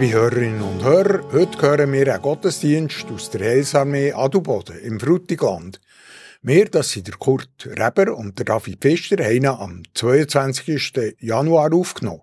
[0.00, 5.78] Liebe Hörerinnen und Hörer, heute hören wir einen Gottesdienst aus der Heilsarmee Adelboden im Frutigland.
[6.40, 11.16] Wir, das sind der Kurt Reber und der David Pfister, haben ihn am 22.
[11.20, 12.22] Januar aufgenommen.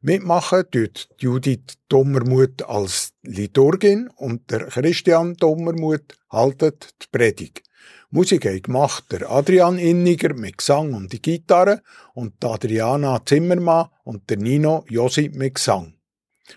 [0.00, 7.62] Mitmachen tut Judith Dommermuth als Liturgin und der Christian Dommermuth haltet die Predigt.
[8.10, 11.82] Musik haben gemacht der Adrian Inniger mit Gesang und die Gitarre
[12.14, 15.92] und Adriana Zimmermann und der Nino Josi mit Gesang.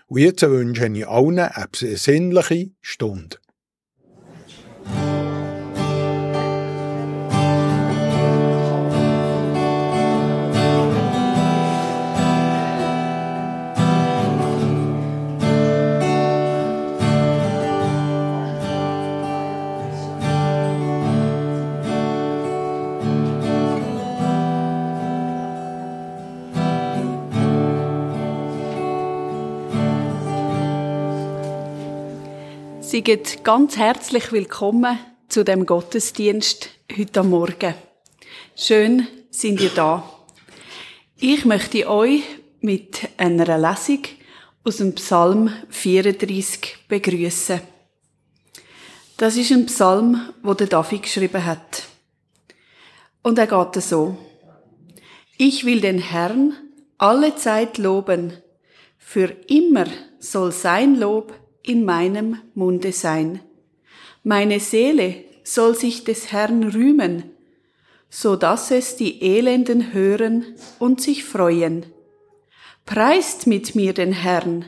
[0.08, 3.38] Und jetzt wünsche ich allen eine sinnliche Stunde.
[32.96, 37.74] Seid ganz herzlich willkommen zu dem Gottesdienst heute Morgen.
[38.56, 40.10] Schön sind ihr da.
[41.18, 42.22] Ich möchte euch
[42.62, 43.98] mit einer Lesung
[44.64, 47.60] aus dem Psalm 34 begrüßen.
[49.18, 51.82] Das ist ein Psalm, wo der David geschrieben hat.
[53.22, 54.16] Und er geht so.
[55.36, 56.54] Ich will den Herrn
[56.96, 58.32] alle Zeit loben.
[58.96, 59.84] Für immer
[60.18, 61.34] soll sein Lob
[61.66, 63.40] in meinem Munde sein.
[64.22, 67.24] Meine Seele soll sich des Herrn rühmen,
[68.08, 70.44] so dass es die Elenden hören
[70.78, 71.86] und sich freuen.
[72.84, 74.64] Preist mit mir den Herrn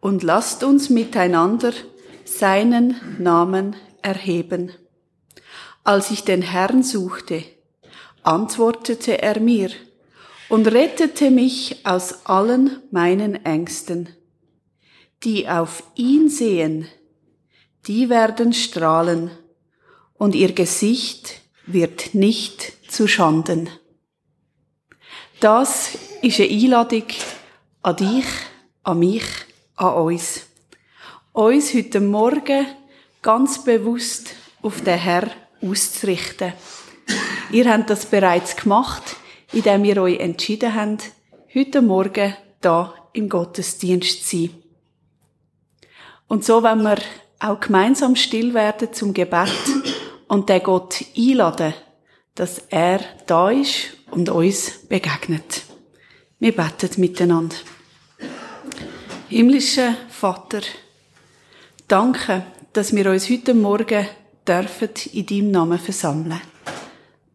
[0.00, 1.72] und lasst uns miteinander
[2.24, 4.72] seinen Namen erheben.
[5.84, 7.44] Als ich den Herrn suchte,
[8.22, 9.70] antwortete er mir
[10.48, 14.08] und rettete mich aus allen meinen Ängsten
[15.24, 16.88] die auf ihn sehen,
[17.86, 19.30] die werden strahlen
[20.14, 23.70] und ihr Gesicht wird nicht zu Schanden.
[25.40, 27.04] Das ist eine Einladung
[27.82, 28.26] an dich,
[28.84, 29.24] an mich,
[29.76, 30.46] an uns.
[31.32, 32.66] Uns heute Morgen
[33.22, 35.30] ganz bewusst auf den Herr
[35.60, 36.52] auszurichten.
[37.50, 39.16] Ihr habt das bereits gemacht,
[39.52, 41.10] indem ihr euch entschieden habt,
[41.54, 44.61] heute Morgen da im Gottesdienst zu sein.
[46.32, 46.96] Und so, wenn wir
[47.40, 49.52] auch gemeinsam still werden zum Gebet
[50.28, 51.74] und den Gott einladen,
[52.34, 55.64] dass er da ist und uns begegnet.
[56.38, 57.56] Wir beten miteinander.
[59.28, 60.62] Himmlischer Vater,
[61.86, 64.06] danke, dass wir uns heute Morgen
[64.48, 66.40] dürfen in deinem Namen versammeln.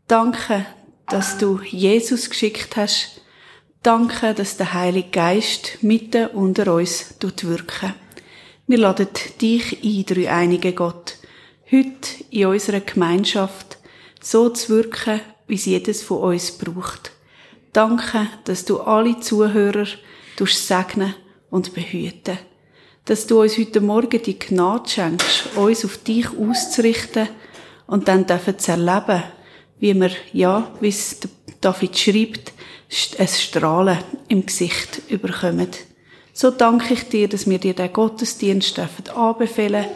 [0.08, 0.66] Danke,
[1.06, 3.22] dass du Jesus geschickt hast.
[3.84, 7.94] Danke, dass der Heilige Geist mitten unter uns wirken.
[8.70, 9.08] Wir laden
[9.40, 11.16] dich ein, drei einige Gott,
[11.72, 13.78] heute in unserer Gemeinschaft
[14.22, 17.12] so zu wirken, wie es jedes von uns braucht.
[17.72, 19.88] Danke, dass du alle Zuhörer
[20.38, 21.16] segnen
[21.50, 22.40] und behüten.
[23.06, 27.30] Dass du uns heute Morgen die Gnade schenkst, uns auf dich auszurichten
[27.88, 29.24] und dann dürfen zu erleben,
[29.80, 31.22] wie wir, ja, wie es
[31.62, 32.52] David schreibt,
[33.18, 35.70] ein Strahlen im Gesicht überkommen.
[36.40, 39.88] So danke ich dir, dass wir dir den Gottesdienst dürfen anbefehlen.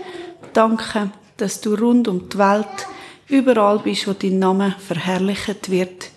[0.54, 2.88] Danke, dass du rund um die Welt
[3.28, 6.10] überall bist, wo dein Name verherrlicht wird.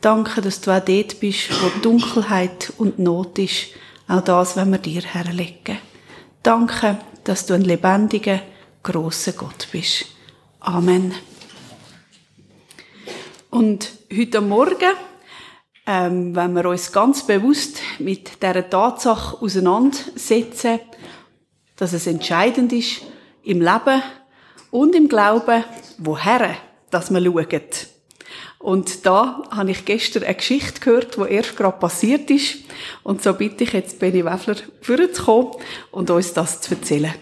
[0.00, 3.70] Danke, dass du auch dort bist, wo Dunkelheit und Not ist.
[4.06, 5.78] Auch das, wenn wir dir herlegen.
[6.44, 8.42] Danke, dass du ein lebendiger,
[8.80, 10.04] grosser Gott bist.
[10.60, 11.16] Amen.
[13.50, 14.94] Und heute Morgen
[15.86, 20.80] ähm, wenn wir uns ganz bewusst mit der Tatsache auseinandersetzen,
[21.76, 23.02] dass es entscheidend ist
[23.42, 24.02] im Leben
[24.70, 25.64] und im Glauben,
[25.98, 26.56] woher
[26.90, 27.60] dass wir schauen.
[28.58, 32.60] Und da habe ich gestern eine Geschichte gehört, die erst gerade passiert ist.
[33.02, 35.52] Und so bitte ich jetzt Benny Weffler, vorzukommen
[35.90, 37.14] und uns das zu erzählen.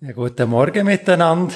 [0.00, 1.54] Ja, guten Morgen miteinander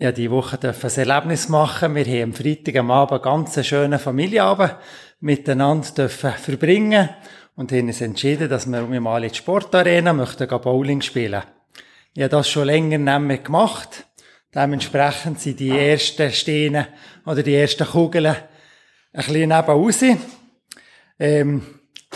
[0.00, 1.96] ja, die Woche dürfen ein Erlebnis machen.
[1.96, 4.76] Wir haben am Freitag am Abend ganz einen schönen Familienabend
[5.18, 7.08] miteinander dürfen verbringen
[7.56, 11.42] und haben uns entschieden, dass wir mal in die Sportarena möchten Bowling spielen.
[12.14, 14.06] Ich habe das schon länger nicht mehr gemacht.
[14.54, 16.86] Dementsprechend sind die ersten Steine
[17.26, 18.36] oder die ersten Kugeln ein
[19.12, 20.04] bisschen raus.
[21.18, 21.62] Ähm,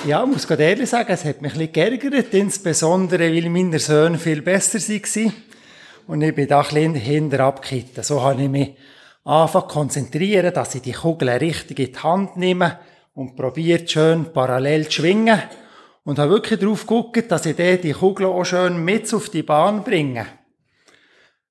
[0.06, 3.80] ja, ich muss gerade ehrlich sagen, es hat mich ein bisschen geärgert, insbesondere weil meine
[3.80, 5.32] Söhne viel besser waren
[6.06, 8.02] und ich bin da ein bisschen hinter abgekitten.
[8.02, 8.76] So habe ich mich
[9.24, 12.78] anfangen konzentrieren, dass ich die Kugel richtig in die Hand nehme
[13.14, 15.40] und probiert schön parallel zu schwingen.
[16.04, 19.84] Und habe wirklich darauf geguckt, dass ich die Kugel auch schön mit auf die Bahn
[19.84, 20.26] bringe.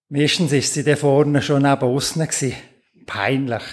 [0.09, 2.54] Meistens ist sie da vorne schon neben gewesen.
[3.06, 3.63] Peinlich.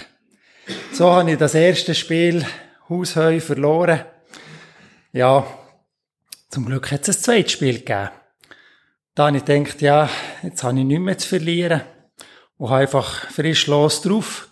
[0.93, 2.47] So habe ich das erste Spiel
[2.89, 4.05] Hausheu verloren.
[5.13, 5.45] Ja,
[6.49, 8.11] zum Glück hat es ein zweites Spiel gegeben.
[9.19, 10.09] Da habe ich gedacht, ja,
[10.45, 11.81] jetzt habe ich nichts mehr zu verlieren.
[12.57, 14.49] Und habe einfach frisch los drauf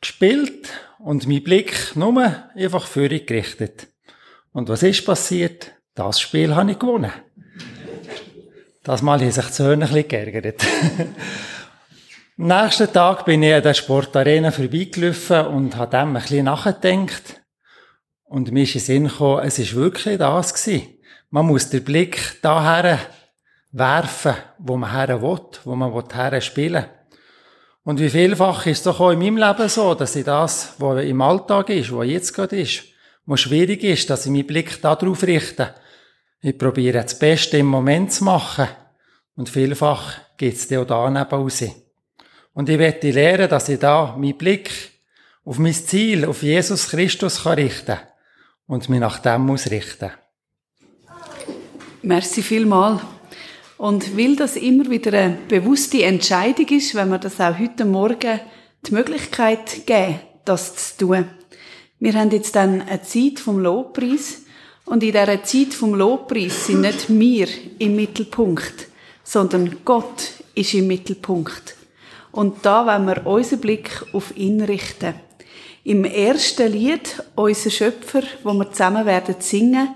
[0.00, 3.86] gespielt und mein Blick nur einfach für gerichtet.
[4.50, 5.70] Und was ist passiert?
[5.94, 7.12] Das Spiel habe ich gewonnen.
[8.82, 10.64] Das Mal haben sich die Söhne ein bisschen geärgert.
[12.36, 17.40] Am nächsten Tag bin ich an der Sportarena vorbeigelaufen und habe dem ein bisschen nachgedacht.
[18.24, 20.88] Und mir ist in den Sinn gekommen, es ist wirklich das gewesen.
[21.30, 22.98] Man muss den Blick daher
[23.74, 26.86] werfen, wo man her will, wo man her spielen
[27.82, 31.04] Und wie vielfach ist es doch auch in meinem Leben so, dass ich das, was
[31.04, 32.84] im Alltag ist, was jetzt gerade ist,
[33.26, 35.74] was schwierig ist, dass ich meinen Blick darauf richte.
[36.40, 38.68] Ich probiere das Beste im Moment zu machen.
[39.34, 41.64] Und vielfach geht es auch da neben raus.
[42.52, 44.70] Und ich werde lernen, dass ich da meinen Blick
[45.44, 47.98] auf mein Ziel, auf Jesus Christus kann richten
[48.66, 50.12] und mich nach dem muss richten.
[52.02, 53.00] Merci vielmal.
[53.76, 58.40] Und weil das immer wieder eine bewusste Entscheidung ist, wenn wir das auch heute Morgen
[58.86, 61.24] die Möglichkeit geben, das zu tun.
[61.98, 64.42] Wir haben jetzt dann eine Zeit vom Lobpreis
[64.84, 67.48] und in dieser Zeit vom Lobpreis sind nicht wir
[67.78, 68.88] im Mittelpunkt,
[69.22, 71.76] sondern Gott ist im Mittelpunkt.
[72.30, 75.14] Und da wollen wir unseren Blick auf ihn richten.
[75.84, 79.94] Im ersten Lied, unser Schöpfer, wo wir zusammen werden singen,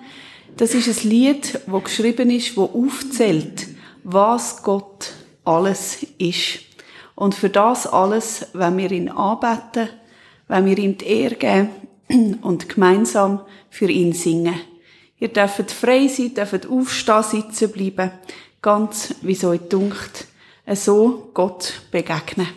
[0.59, 3.69] das ist ein Lied, wo geschrieben ist, wo aufzählt,
[4.03, 5.13] was Gott
[5.45, 6.61] alles ist.
[7.15, 9.89] Und für das alles, wenn wir ihn anbeten,
[10.49, 13.41] wenn wir ihm die Ehre geben und gemeinsam
[13.71, 14.61] für ihn singen.
[15.19, 18.13] Ihr dürft frei sein, dürft aufstehen, sitzen bleiben,
[18.61, 20.27] ganz wie es euch dunkt,
[20.75, 22.49] so Gott begegnen.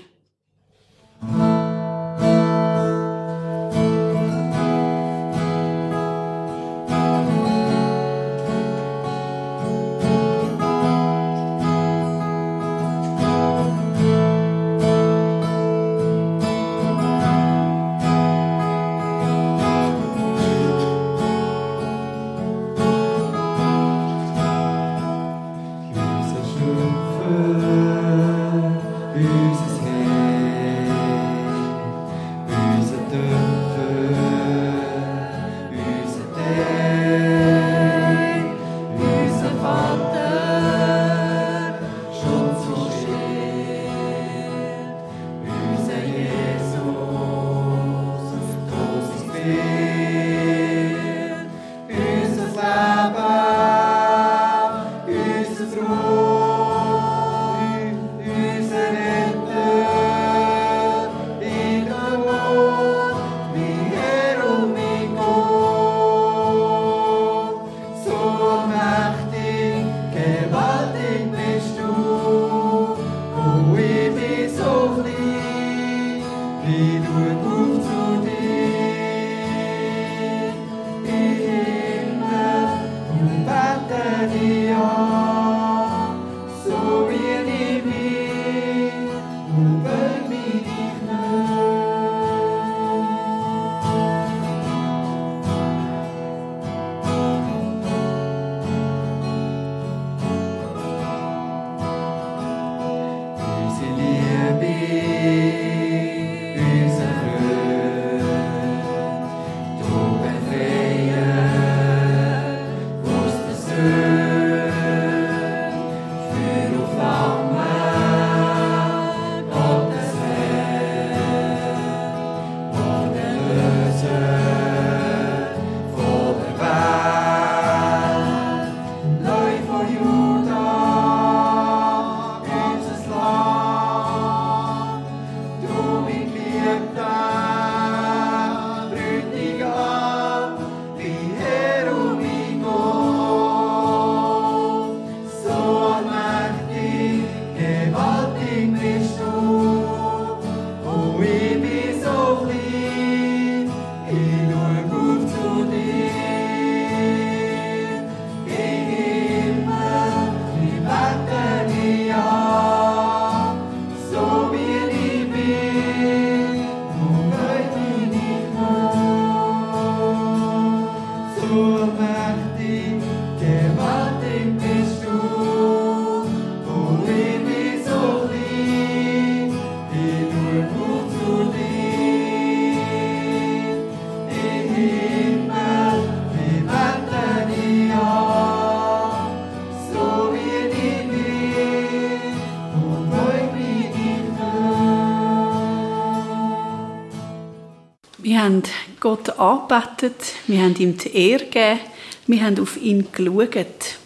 [199.01, 201.79] Gott angebetet, wir haben ihm die Ehre gegeben,
[202.27, 203.97] wir haben auf ihn geschaut.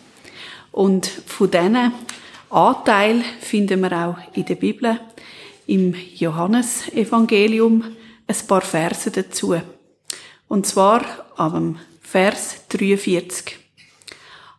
[0.71, 1.91] Und von diesen
[2.49, 4.97] Anteil finden wir auch in der Bibel,
[5.67, 7.83] im Johannesevangelium,
[8.25, 9.57] ein paar Verse dazu.
[10.47, 11.03] Und zwar
[11.35, 13.57] am Vers 43.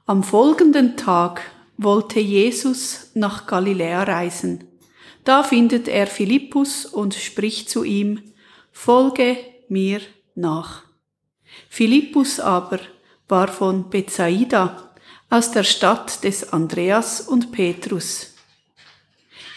[0.04, 1.40] Am folgenden Tag
[1.78, 4.64] wollte Jesus nach Galiläa reisen.
[5.24, 8.20] Da findet er Philippus und spricht zu ihm,
[8.70, 9.38] Folge
[9.70, 10.02] mir
[10.36, 10.84] nach.
[11.68, 12.80] Philippus aber
[13.28, 14.86] war von Bethsaida,
[15.28, 18.34] aus der Stadt des Andreas und Petrus.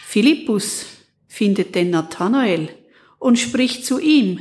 [0.06, 0.86] Philippus
[1.28, 2.70] findet den Nathanael
[3.20, 4.40] und spricht zu ihm,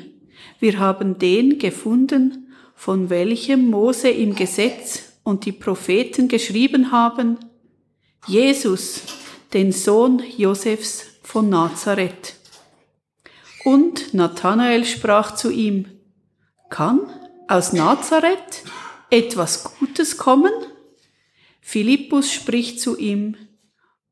[0.60, 7.38] wir haben den gefunden, von welchem Mose im Gesetz und die Propheten geschrieben haben,
[8.26, 9.02] Jesus,
[9.52, 12.34] den Sohn Josefs von Nazareth.
[13.64, 15.86] Und Nathanael sprach zu ihm,
[16.70, 17.00] kann
[17.48, 18.64] aus Nazareth
[19.10, 20.52] etwas Gutes kommen?
[21.60, 23.36] Philippus spricht zu ihm,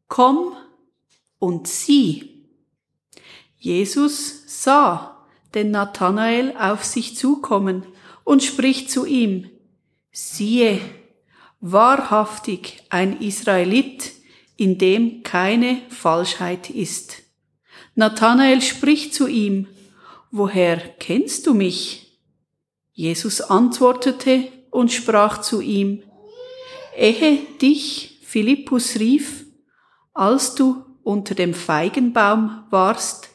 [0.08, 0.52] komm
[1.38, 2.44] und sieh.
[3.58, 7.86] Jesus sah den Nathanael auf sich zukommen
[8.24, 9.50] und spricht zu ihm,
[10.12, 10.80] siehe,
[11.60, 14.12] wahrhaftig ein Israelit,
[14.56, 17.22] in dem keine Falschheit ist.
[17.94, 19.66] Nathanael spricht zu ihm,
[20.30, 22.05] woher kennst du mich?
[22.96, 26.02] Jesus antwortete und sprach zu ihm,
[26.96, 29.44] ehe dich Philippus rief,
[30.14, 33.28] als du unter dem Feigenbaum warst,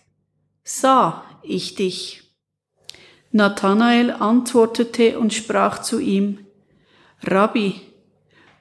[0.64, 2.24] sah ich dich.
[3.32, 6.40] Nathanael antwortete und sprach zu ihm,
[7.22, 7.82] Rabbi,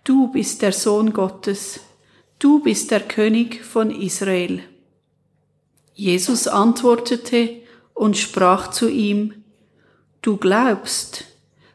[0.04, 1.80] du bist der Sohn Gottes,
[2.38, 4.62] du bist der König von Israel.
[5.94, 7.62] Jesus antwortete
[7.94, 9.39] und sprach zu ihm,
[10.22, 11.24] Du glaubst,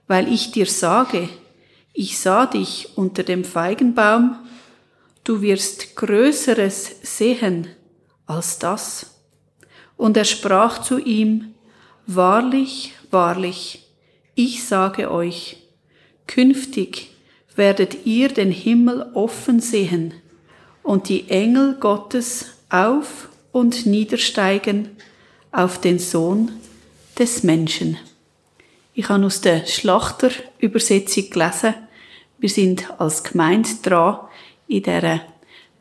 [0.08, 1.30] weil ich dir sage,
[1.94, 4.36] ich sah dich unter dem Feigenbaum,
[5.24, 7.68] du wirst Größeres sehen
[8.26, 9.22] als das.
[9.98, 11.56] Und er sprach zu ihm,
[12.08, 13.88] Wahrlich, wahrlich,
[14.36, 15.58] ich sage euch,
[16.28, 17.16] künftig
[17.56, 20.14] werdet ihr den Himmel offen sehen
[20.84, 24.90] und die Engel Gottes auf und niedersteigen
[25.52, 26.52] auf den Sohn
[27.18, 27.98] des Menschen.
[28.98, 31.74] Ich habe aus der Schlachterübersetzung gelesen,
[32.38, 34.20] wir sind als Gemeinde dran
[34.70, 35.20] in dieser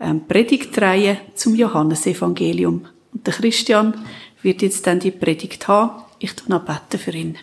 [0.00, 2.86] ähm, Predigtreihe zum Johannesevangelium.
[3.12, 4.04] Und der Christian
[4.42, 6.02] wird jetzt dann die Predigt haben.
[6.18, 7.38] Ich tue noch beten für ihn.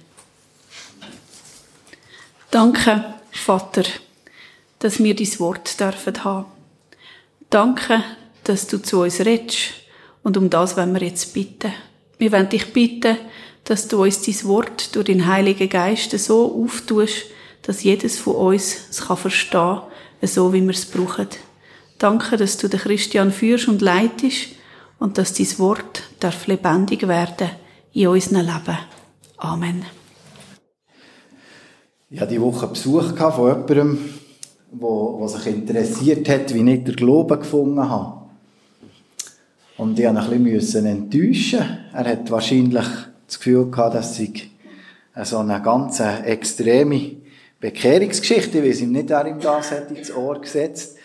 [2.50, 3.84] Danke, Vater,
[4.80, 6.46] dass wir dein Wort dürfen haben.
[7.50, 8.04] Danke,
[8.44, 9.72] dass du zu uns redest.
[10.22, 11.72] Und um das wollen wir jetzt bitten.
[12.22, 13.18] Wir wollen dich bitten,
[13.64, 17.24] dass du uns dein Wort durch den Heiligen Geist so auftust,
[17.64, 19.80] dass jedes von uns es kann verstehen
[20.20, 21.30] kann, so wie wir es brauchen.
[21.98, 24.50] Danke, dass du den Christian führst und leitest
[25.00, 27.50] und dass dein Wort darf lebendig werden
[27.92, 28.78] in unserem Leben.
[29.38, 29.84] Amen.
[32.12, 33.98] Ich hatte diese Woche Besuch von jemandem,
[34.72, 38.21] der sich interessiert hat, wie ich den Glauben gefunden habe.
[39.82, 41.66] Und ich musste ein bisschen enttäuschen.
[41.92, 42.86] Er hat wahrscheinlich
[43.26, 44.52] das Gefühl gehabt, dass ich
[45.24, 47.16] so eine ganz extreme
[47.60, 50.98] Bekehrungsgeschichte, weil sie ihm nicht ihm das hat ins Ohr gesetzt.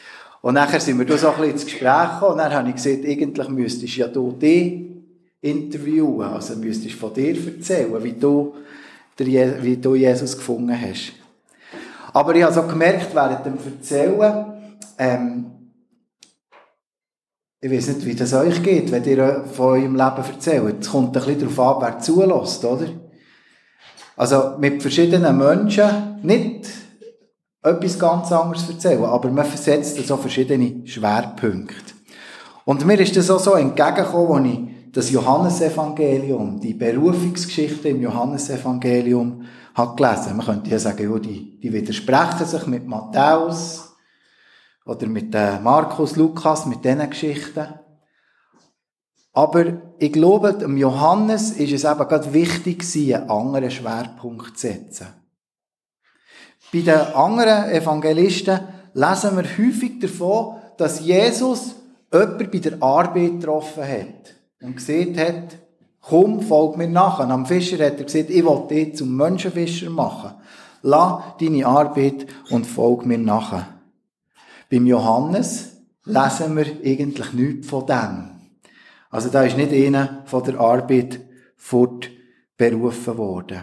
[0.42, 2.74] Und nachher sind wir da so ein bisschen ins Gespräch gekommen und dann habe ich
[2.74, 4.82] gesagt, eigentlich müsstest du ja du dich
[5.40, 8.56] interviewen, also müsstest du von dir erzählen, wie du,
[9.16, 11.14] wie du Jesus gefunden hast.
[12.12, 14.44] Aber ich habe so gemerkt, während dem Erzählen,
[14.98, 15.46] ähm,
[17.66, 20.76] ich weiß nicht, wie das euch geht, wenn ihr von eurem Leben erzählt.
[20.80, 22.86] Es kommt ein bisschen darauf an, wer zulässt, oder?
[24.16, 26.68] Also mit verschiedenen Menschen nicht
[27.62, 31.94] etwas ganz anderes erzählen, aber man versetzt so verschiedene Schwerpunkte.
[32.64, 39.42] Und mir ist das auch so entgegengekommen, als ich das Johannesevangelium, die Berufungsgeschichte im Johannesevangelium
[39.74, 40.36] hat gelesen.
[40.36, 43.95] Man könnte ja sagen, die, die widersprechen sich mit Matthäus
[44.86, 47.66] oder mit Markus, Lukas, mit diesen Geschichten.
[49.32, 49.64] Aber
[49.98, 55.08] ich glaube, dem Johannes ist es eben gerade wichtig, einen anderen Schwerpunkt zu setzen.
[56.72, 58.60] Bei den anderen Evangelisten
[58.94, 61.74] lesen wir häufig davon, dass Jesus
[62.12, 65.58] jemanden bei der Arbeit getroffen hat und gesehen hat,
[66.00, 67.20] komm, folg mir nach.
[67.20, 70.34] Am Fischer hat er gesagt, ich will dich zum Menschenfischer machen.
[70.82, 73.75] Lass deine Arbeit und folg mir nach.
[74.70, 78.30] Beim Johannes lesen wir eigentlich nichts von dem.
[79.10, 81.20] Also da ist nicht einer von der Arbeit
[81.56, 82.10] fort
[82.56, 83.62] berufen worden.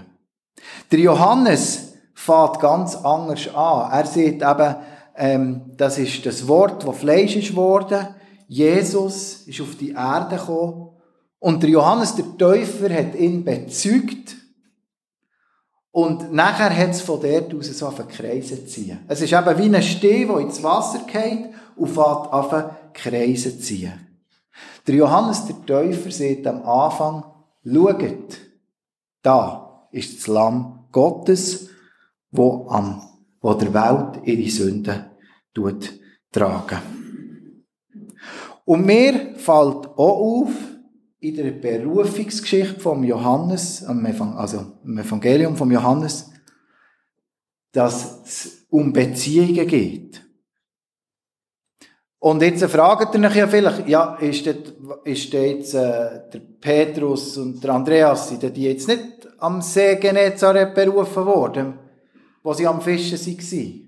[0.92, 3.92] Der Johannes fährt ganz anders an.
[3.92, 4.76] Er sieht eben,
[5.16, 8.08] ähm, das ist das Wort, das Fleisch ist worden.
[8.48, 10.90] Jesus ist auf die Erde gekommen.
[11.40, 14.38] Und der Johannes der Täufer hat ihn bezeugt.
[15.94, 18.98] Und nachher hat es von dort aus so auf Kreise ziehen.
[19.08, 22.52] Es ist eben wie ein Steh, der ins Wasser geht und fährt auf
[22.94, 23.94] Kreise ziehen.
[24.88, 27.24] Der Johannes der Täufer sieht am Anfang,
[27.64, 28.40] schaut,
[29.22, 31.70] da ist das Lamm Gottes,
[32.32, 33.04] wo, am,
[33.40, 35.06] wo der Welt ihre Sünden
[35.54, 35.94] tut
[36.32, 36.80] tragen.
[38.66, 40.50] Und mir fällt auch auf,
[41.24, 46.30] in der Berufungsgeschichte vom Johannes, also im Evangelium vom Johannes,
[47.72, 50.22] dass es um Beziehungen geht.
[52.20, 54.56] Und jetzt fragt ihr euch ja vielleicht, ja, ist, das,
[55.06, 59.96] ist das jetzt äh, der Petrus und der Andreas, sind die jetzt nicht am See
[59.96, 61.80] Genezareth berufen worden,
[62.44, 63.83] wo sie am Fischen waren?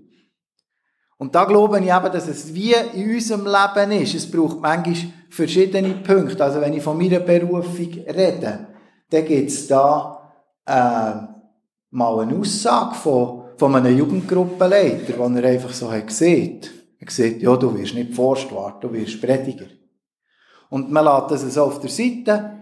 [1.17, 4.15] Und da glaube ich eben, dass es wie in unserem Leben ist.
[4.15, 6.43] Es braucht manchmal verschiedene Punkte.
[6.43, 8.67] Also wenn ich von meiner Berufung rede,
[9.09, 10.33] dann gibt es da
[10.65, 11.13] äh,
[11.91, 16.61] mal eine Aussage von, von einem Jugendgruppenleiter, wo er einfach so hat gesehen
[17.05, 19.65] er sieht, ja, du wirst nicht Forstwart, du wirst Prediger.
[20.69, 22.57] Und man lässt das so auf der Seite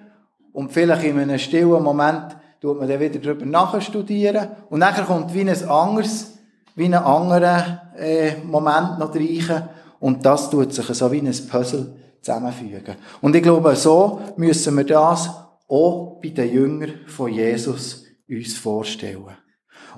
[0.51, 5.33] und vielleicht in einem stillen Moment tut man dann wieder darüber nachstudieren und nachher kommt
[5.33, 6.32] wie ein anderes,
[6.75, 9.63] wie ein anderer äh, Moment noch reichen
[9.99, 12.95] und das tut sich so wie ein Puzzle zusammenfügen.
[13.21, 15.29] Und ich glaube, so müssen wir das
[15.67, 19.37] auch bei den Jüngern von Jesus uns vorstellen.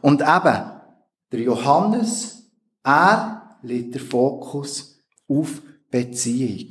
[0.01, 0.71] Und eben,
[1.31, 2.51] der Johannes,
[2.83, 6.69] er liegt der Fokus auf Beziehung.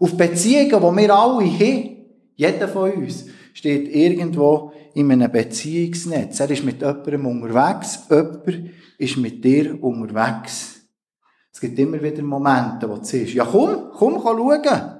[0.00, 1.96] Auf Beziehungen, die wir alle haben.
[2.34, 6.40] Jeder von uns steht irgendwo in einem Beziehungsnetz.
[6.40, 10.80] Er ist mit jemandem unterwegs, jemand ist mit dir unterwegs.
[11.52, 14.98] Es gibt immer wieder Momente, wo du siehst, ja komm, komm, komm schauen.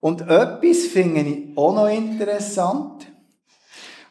[0.00, 3.06] Und etwas finde ich auch noch interessant.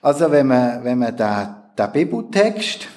[0.01, 1.47] Also wenn man, wenn man den,
[1.77, 2.87] den Bibeltext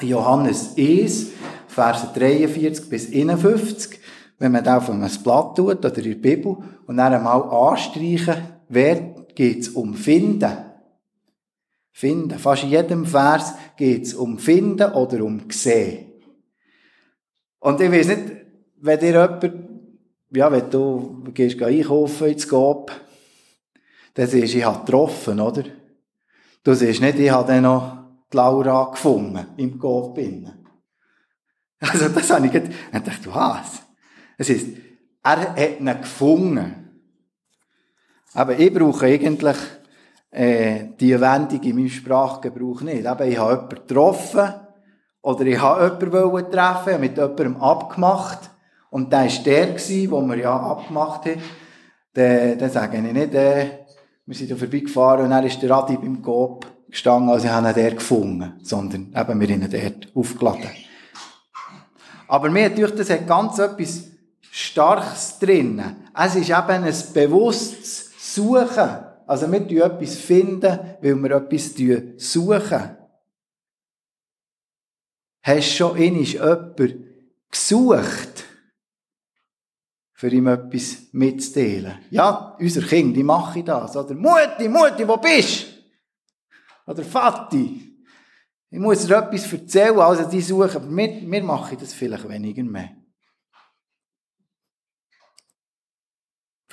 [0.00, 1.26] Johannes 1,
[1.68, 3.98] Verse 43 bis 51,
[4.38, 8.36] wenn man da auf ein Blatt tut oder in der Bibel und dann einmal anstreichen,
[8.68, 10.56] wer geht es um Finden.
[11.92, 12.38] Finden.
[12.38, 16.12] Fast in jedem Vers geht es um Finden oder um Sehen.
[17.60, 18.22] Und ich weiß nicht,
[18.80, 19.52] wenn dir jemand,
[20.30, 22.92] ja, wenn du gehst einkaufen ins Gop,
[24.14, 25.64] dann siehst du, ich habe getroffen, oder?
[26.62, 27.98] Du siehst nicht, ich habe dann noch
[28.32, 30.18] die Laura gefunden, im Golf
[31.78, 32.72] Also, das habe ich gedacht.
[32.92, 33.82] Ich dachte, was?
[34.38, 34.66] Es ist,
[35.22, 36.83] er hat ihn gefunden.
[38.34, 39.56] Aber ich brauche eigentlich,
[40.30, 43.06] äh, die Wendung in meinem Sprachgebrauch nicht.
[43.06, 44.54] Aber ich habe jemanden getroffen,
[45.22, 48.50] oder ich habe jemanden treffen, mit jemandem abgemacht,
[48.90, 51.42] und der war der, den wir ja abgemacht haben.
[52.12, 53.70] Dann, dann sage ich nicht, äh,
[54.26, 57.68] wir sind da vorbeigefahren und dann ist der Radi beim Coop gestanden, also ich habe
[57.68, 60.70] ihn dort gefunden, sondern eben wir haben ihn dort aufgeladen.
[62.28, 64.04] Aber mir hat das hat ganz etwas
[64.50, 65.82] Starkes drin.
[66.16, 68.03] Es ist eben ein bewusstes
[68.34, 69.04] Suchen.
[69.26, 71.74] Also wir finden etwas, finden, weil wir etwas
[72.32, 72.96] suchen.
[75.42, 78.44] Hast du schon einmal jemanden gesucht,
[80.12, 81.98] für ihm etwas mitzuteilen?
[82.10, 83.96] Ja, unser Kind, die mache das.
[83.96, 85.66] Oder Mutti, Mutti, wo bist
[86.86, 86.90] du?
[86.92, 87.94] Oder Vati.
[88.70, 93.03] Ich muss dir etwas erzählen, also die suchen, wir, wir machen das vielleicht weniger mehr.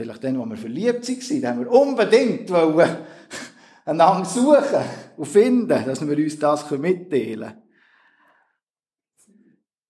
[0.02, 2.98] Vielleicht dann, als wir verliebt waren, haben wir unbedingt wollen,
[3.86, 4.84] einander suchen
[5.16, 7.62] und finden, dass wir uns das mitteilen können.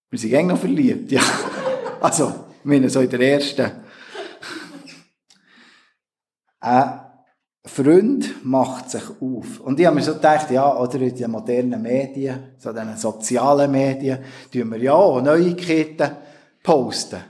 [0.10, 1.22] Wir sind eng noch verliebt, ja.
[2.02, 3.72] Also, ich meine, so in der ersten.
[6.64, 6.84] Äh,
[7.66, 9.62] Freund macht sich auf.
[9.62, 13.72] Und ich habe mir so gedacht, ja, oder in den modernen Medien, so den sozialen
[13.72, 14.20] Medien,
[14.52, 16.12] tun wir ja auch Neuigkeiten
[16.62, 17.22] posten.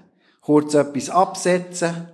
[0.42, 2.11] Kurz etwas absetzen.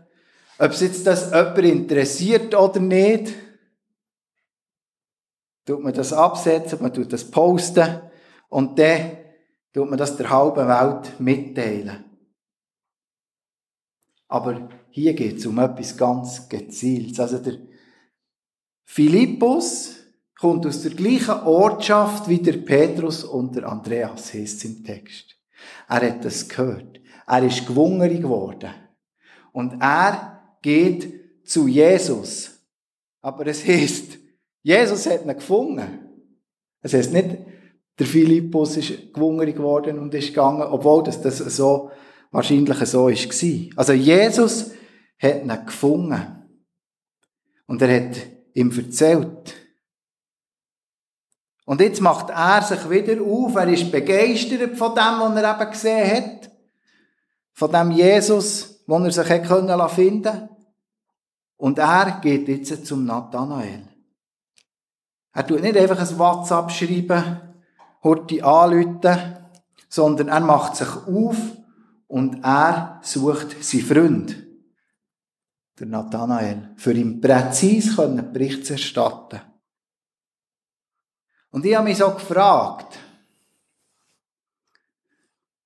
[0.60, 3.34] Ob es jetzt das jemand interessiert oder nicht,
[5.66, 8.02] tut man das absetzen, man tut das posten
[8.50, 9.18] und dann
[9.74, 12.06] tut man das der halben Welt mitteilen.
[14.28, 17.20] Aber hier geht es um etwas ganz Gezieltes.
[17.20, 17.60] Also der
[18.84, 19.96] Philippus
[20.40, 25.36] kommt aus der gleichen Ortschaft wie der Petrus und der Andreas, heißt es im Text.
[25.88, 27.00] Er hat das gehört.
[27.28, 28.74] Er ist gewungerig geworden.
[29.52, 30.37] Und er
[30.68, 32.60] geht zu Jesus.
[33.22, 34.18] Aber es heißt,
[34.62, 35.88] Jesus hat ihn gefunden.
[36.82, 37.38] Es heißt nicht,
[37.98, 41.90] der Philippus ist gewungen geworden und ist gegangen, obwohl das, das so
[42.32, 43.78] wahrscheinlich so war.
[43.78, 44.72] Also Jesus
[45.18, 46.22] hat ihn gefunden.
[47.66, 48.18] Und er hat
[48.54, 49.54] ihm erzählt.
[51.66, 55.72] Und jetzt macht er sich wieder auf, er ist begeistert von dem, was er eben
[55.72, 56.52] gesehen hat.
[57.54, 60.57] Von dem Jesus, den er sich finden konnte.
[61.58, 63.88] Und er geht jetzt zum Nathanael.
[65.34, 67.42] Er tut nicht einfach ein WhatsApp schreiben,
[68.04, 69.38] Horti anrufen,
[69.90, 71.38] sondern er macht sich auf
[72.08, 74.48] und er sucht seinen Freund,
[75.80, 79.42] der Nathanael, für ihn präzise einen Bericht zu erstatten.
[81.52, 82.98] Und ich habe mich so gefragt,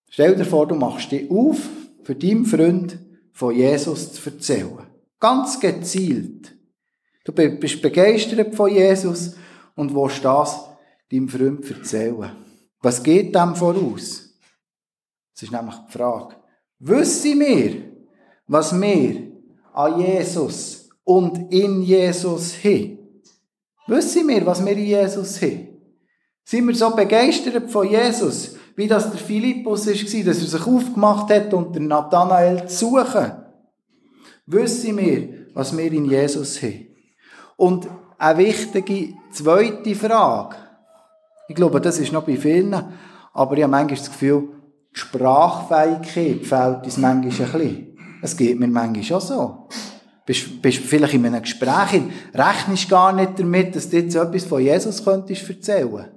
[0.10, 1.58] stell dir vor, du machst dich auf,
[2.04, 2.99] für deinen Freund
[3.32, 4.90] von Jesus zu erzählen.
[5.22, 6.58] Ganz gezielt.
[7.24, 9.36] Du bist begeistert von Jesus
[9.76, 10.68] und willst das
[11.12, 12.32] deinem Freund erzählen.
[12.82, 14.34] Was geht dem voraus?
[15.36, 16.36] Das ist nämlich die Frage.
[16.80, 17.84] Wissen wir,
[18.48, 19.32] was wir
[19.74, 22.98] an Jesus und in Jesus haben?
[23.86, 25.68] Wissen wir, was wir in Jesus haben?
[26.44, 31.32] Sind wir so begeistert von Jesus, wie das der Philippus war, dass er sich aufgemacht
[31.32, 33.40] hat, den Nathanael zu suchen?
[34.52, 36.88] Wissen wir, was wir in Jesus haben?
[37.56, 37.88] Und
[38.18, 40.58] eine wichtige zweite Frage.
[41.48, 42.74] Ich glaube, das ist noch bei vielen,
[43.34, 44.50] aber ich habe manchmal das Gefühl,
[44.94, 47.98] die Sprachfähigkeit fehlt uns manchmal ein bisschen.
[48.22, 49.68] Es geht mir manchmal auch so.
[50.26, 52.02] Bist, bist vielleicht in einem Gespräch,
[52.34, 56.12] rechnest gar nicht damit, dass du jetzt etwas von Jesus könntest erzählen.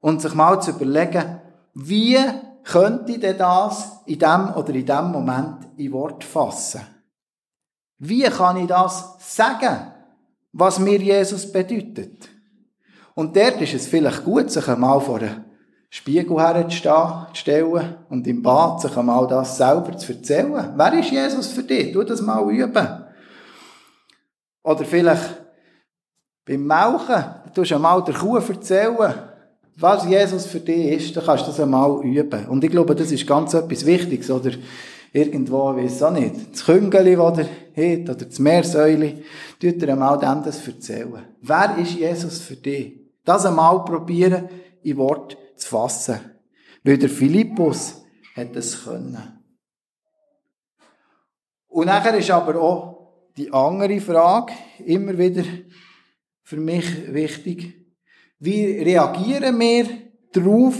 [0.00, 1.40] Und sich mal zu überlegen,
[1.74, 2.18] wie
[2.66, 6.80] könnte denn das in dem oder in dem Moment in Wort fassen?
[7.98, 9.92] Wie kann ich das sagen,
[10.52, 12.28] was mir Jesus bedeutet?
[13.14, 15.44] Und dort ist es vielleicht gut, sich einmal vor einen
[15.88, 20.72] Spiegel herzustellen und im Bad sich einmal das selber zu erzählen.
[20.76, 21.92] Wer ist Jesus für dich?
[21.92, 23.04] Tu das mal üben.
[24.62, 25.40] Oder vielleicht
[26.44, 29.14] beim Melken, du tust einmal der Kuh erzählen,
[29.78, 32.46] was Jesus für dich ist, dann kannst du das einmal üben.
[32.46, 34.52] Und ich glaube, das ist ganz etwas Wichtiges, oder?
[35.12, 39.22] Irgendwo, ich weiß auch nicht, das Küngeli, das er hat, oder das Meersäule,
[39.60, 41.24] tut er einmal dem das erzählen.
[41.40, 43.00] Wer ist Jesus für dich?
[43.24, 44.48] Das einmal probieren,
[44.82, 46.20] in Wort zu fassen.
[46.82, 48.02] Weil der Philippus
[48.34, 49.42] hat es können.
[51.68, 54.52] Und nachher ist aber auch die andere Frage
[54.84, 55.44] immer wieder
[56.42, 57.85] für mich wichtig.
[58.38, 59.86] Wie reagieren wir
[60.32, 60.76] darauf,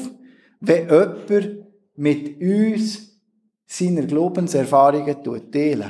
[0.61, 1.67] wenn jemand
[1.97, 3.21] mit uns
[3.67, 5.85] seine Glaubenserfahrungen teilt?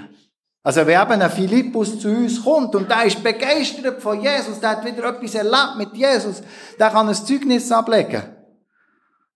[0.62, 4.70] Also wenn eben ein Philippus zu uns kommt und der ist begeistert von Jesus, der
[4.70, 6.42] hat wieder etwas erlebt mit Jesus,
[6.78, 8.22] der kann ein Zeugnis ablegen.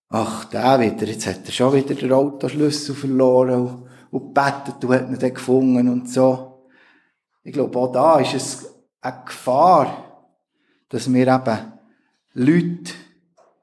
[0.09, 5.07] Ach, der wieder, jetzt hat er schon wieder den Autoschlüssel verloren und bettet und hat
[5.07, 6.67] ihn dann gefunden und so.
[7.43, 10.27] Ich glaube, auch da ist es eine Gefahr,
[10.89, 11.59] dass wir eben
[12.33, 12.93] Leute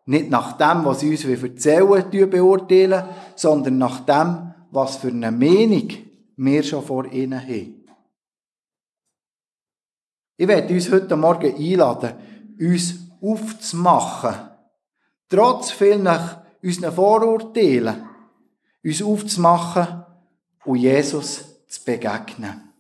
[0.07, 3.04] nicht nach dem, was sie uns erzählen, beurteilen,
[3.37, 5.88] sondern nach dem, was für eine Meinung
[6.37, 7.85] wir schon vor ihnen haben.
[10.37, 12.14] Ich werde uns heute Morgen einladen,
[12.59, 14.35] uns aufzumachen,
[15.28, 16.09] trotz vielen
[16.62, 18.09] unseren Vorurteilen,
[18.85, 20.04] uns aufzumachen
[20.64, 22.72] und Jesus zu begegnen.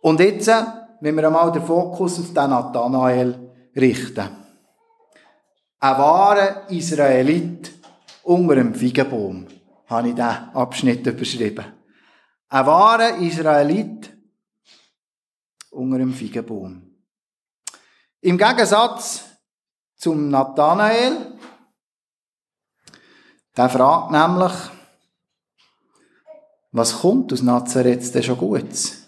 [0.00, 0.50] Und jetzt,
[1.00, 4.28] wenn wir einmal den Fokus auf den Nathanael richten.
[5.78, 7.72] Ein wahrer Israelit
[8.22, 9.46] unter einem Feigenbaum
[9.86, 11.64] habe ich diesen Abschnitt überschrieben.
[12.48, 14.12] Ein wahrer Israelit
[15.70, 16.90] unter einem Feigenbaum.
[18.20, 19.24] Im Gegensatz
[19.96, 21.38] zum Nathanael,
[23.56, 24.52] der fragt nämlich,
[26.72, 29.06] was kommt aus Nazareth denn schon Gutes?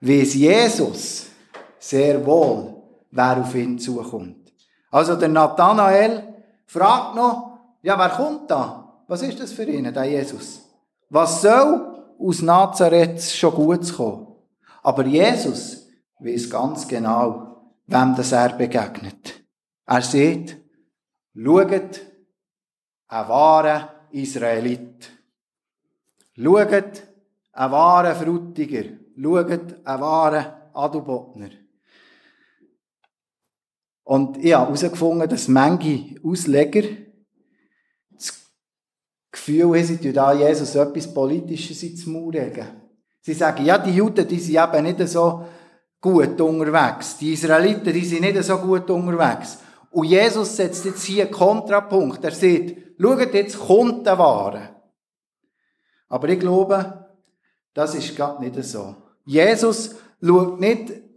[0.00, 1.26] Weiss Jesus
[1.78, 2.79] sehr wohl,
[3.10, 4.52] wer auf ihn zukommt.
[4.90, 6.34] Also der Nathanael
[6.66, 9.02] fragt noch, ja, wer kommt da?
[9.06, 10.68] Was ist das für ihn, der Jesus?
[11.08, 14.26] Was soll aus Nazareth schon gut kommen?
[14.82, 19.42] Aber Jesus weiß ganz genau, wem das er begegnet.
[19.86, 20.56] Er sieht,
[21.34, 22.00] schaut,
[23.08, 25.10] ein wahrer Israelit.
[26.36, 27.02] Schaut,
[27.52, 28.84] ein wahrer Frutiger.
[29.20, 31.50] Schaut, ein wahrer Adubotner.
[34.10, 36.82] Und ich habe herausgefunden, dass manche Ausleger
[39.30, 42.66] Gefühl haben, sie tun Jesus etwas Politisches ins Maul legen.
[43.20, 45.44] Sie sagen, ja, die Juden, die sind eben nicht so
[46.00, 47.18] gut unterwegs.
[47.18, 49.58] Die Israeliten, die sind nicht so gut unterwegs.
[49.92, 52.24] Und Jesus setzt jetzt hier einen Kontrapunkt.
[52.24, 54.70] Er sagt, schaut, jetzt kommt der Ware.
[56.08, 57.06] Aber ich glaube,
[57.74, 58.96] das ist gerade nicht so.
[59.24, 61.09] Jesus schaut nicht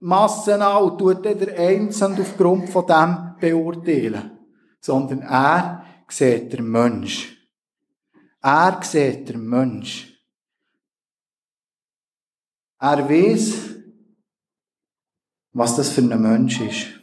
[0.00, 4.38] Massen an und tut der Einzelne aufgrund von dem beurteilen,
[4.80, 7.36] sondern er sieht der Mensch.
[8.42, 10.12] Er sieht der Mensch.
[12.78, 13.74] Er weiß,
[15.52, 17.00] was das für ein Mensch ist.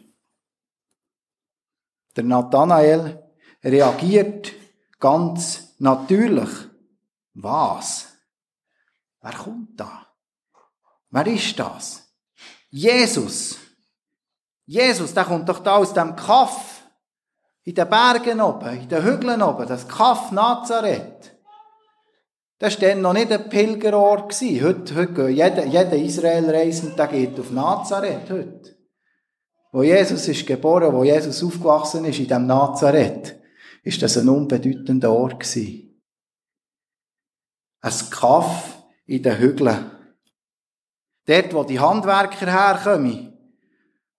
[2.15, 3.23] Der Nathanael
[3.63, 4.53] reagiert
[4.99, 6.49] ganz natürlich.
[7.34, 8.15] Was?
[9.21, 10.08] Wer kommt da?
[11.10, 12.02] Wer ist das?
[12.73, 13.59] Jesus.
[14.65, 16.81] Jesus, der kommt doch da aus dem Kaff.
[17.65, 21.38] In den Bergen oben, in den Hügeln oben, das Kaff Nazareth.
[22.57, 24.33] Das war dann noch nicht ein Pilgerort.
[24.33, 28.29] Heute, heute jeder, jeder Israelreisende geht auf Nazareth.
[28.29, 28.75] Heute.
[29.71, 33.39] Wo Jesus ist geboren, wo Jesus aufgewachsen ist, in dem Nazareth,
[33.83, 36.03] ist das ein unbedeutender Ort gewesen.
[37.81, 39.91] Ein Kaff in den Hügeln.
[41.25, 43.38] Dort, wo die Handwerker herkommen,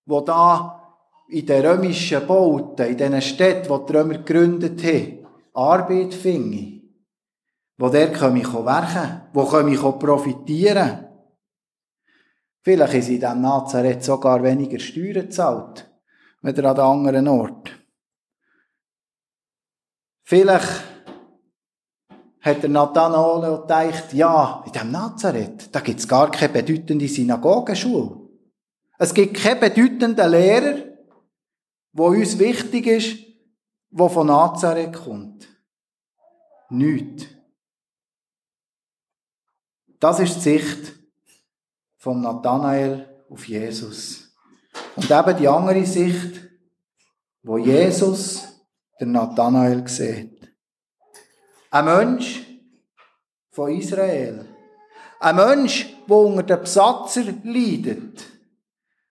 [0.07, 0.81] wo da
[1.29, 6.75] in den römischen Bauten, in diesen Städten, die die Römer gegründet haben, Arbeit finden
[7.77, 11.09] wo der kann ich werken, wo kann ich profitieren.
[12.63, 15.91] Vielleicht ist in diesem Nazareth sogar weniger Steuern zahlt,
[16.43, 17.71] als an anderen Ort.
[20.23, 20.94] Vielleicht
[22.45, 28.21] hat der Nathanael gedacht, ja, in diesem Nazareth, da gibt es gar keine bedeutende Synagogenschule.
[28.99, 30.85] Es gibt keinen bedeutenden Lehrer,
[31.93, 33.17] wo uns wichtig ist,
[33.91, 35.49] der von Nazareth kommt.
[36.69, 37.25] Nichts.
[39.99, 40.93] Das ist die Sicht
[41.97, 44.37] von Nathanael auf Jesus.
[44.97, 46.43] Und eben die andere Sicht,
[47.43, 48.49] wo Jesus
[49.01, 50.34] der Nathanael sieht.
[51.75, 52.41] Ein Mensch
[53.51, 54.47] von Israel.
[55.19, 58.25] Ein Mensch, der unter den Besatzer leidet.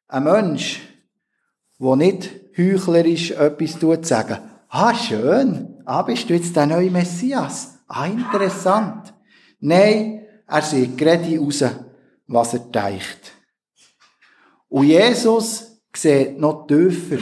[0.08, 0.82] Ein Mensch,
[1.78, 4.38] der nicht heuchlerisch etwas tut, sagen,
[4.70, 7.80] ah, schön, ah, bist du jetzt der neue Messias?
[7.90, 9.14] Ah, interessant.
[9.60, 11.66] Nein, er sieht gerade raus,
[12.28, 13.34] was er deicht.
[14.70, 17.22] Und Jesus sieht noch tiefer.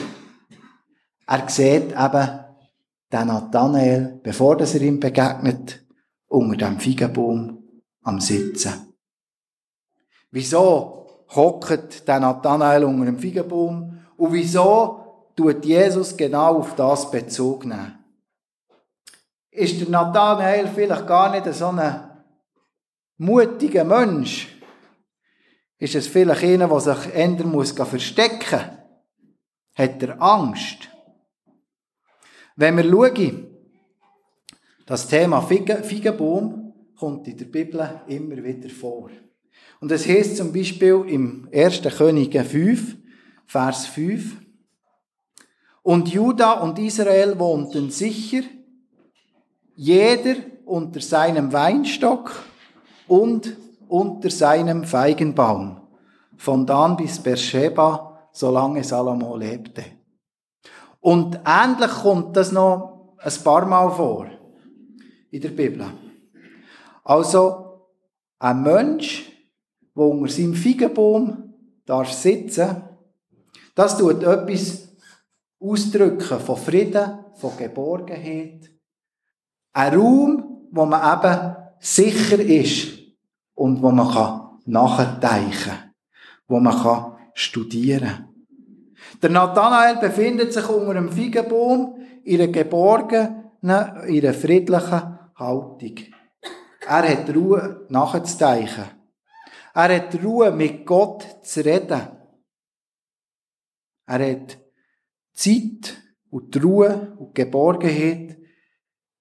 [1.26, 2.51] Er sieht eben
[3.12, 5.84] den Nathanael, bevor er ihm begegnet,
[6.28, 7.64] unter dem Feigenbaum
[8.04, 8.94] am Sitzen.
[10.32, 14.00] Wieso hockt der Nathanael unter dem Feigenbaum?
[14.18, 17.98] Und wieso tut Jesus genau auf das Bezug nehmen?
[19.50, 22.12] Ist der Nathanael vielleicht gar nicht so ein
[23.18, 24.62] mutiger Mensch
[25.82, 28.62] ist es vielleicht einer, der sich ändern muss verstecken
[29.74, 30.91] Hat er Angst?
[32.56, 33.48] Wenn wir schauen,
[34.86, 39.10] das Thema Feigenbaum kommt in der Bibel immer wieder vor.
[39.80, 41.82] Und es heißt zum Beispiel im 1.
[41.98, 42.98] Könige 5,
[43.46, 44.38] Vers 5,
[45.84, 48.44] und Juda und Israel wohnten sicher,
[49.76, 50.36] jeder
[50.66, 52.32] unter seinem Weinstock
[53.08, 55.82] und unter seinem Feigenbaum,
[56.38, 59.84] von Dan bis Beersheba, solange Salomo lebte.
[61.02, 64.28] Und ähnlich kommt das noch ein paar Mal vor
[65.32, 65.86] in der Bibel.
[67.04, 67.90] Also,
[68.40, 69.32] ein Mensch,
[69.96, 71.54] der unter seinem Feigenbaum
[71.86, 72.84] darf sitzen,
[73.76, 74.90] das tut etwas
[75.60, 78.70] ausdrücken von Frieden, von Geborgenheit.
[79.74, 83.00] Ein Raum, wo man eben sicher ist
[83.56, 85.94] und wo man kann nachdenken kann,
[86.48, 88.31] wo man kann studieren
[89.22, 95.98] Der Nathanael befindet sich unter einem Feigenbaum in einer geborgenen, in einer friedlichen Haltung.
[96.86, 98.86] Er hat Ruhe nachzudenken.
[99.74, 102.02] Er hat Ruhe, mit Gott zu reden.
[104.06, 104.58] Er hat
[105.34, 105.98] Zeit
[106.30, 108.38] und die Ruhe und die Geborgenheit,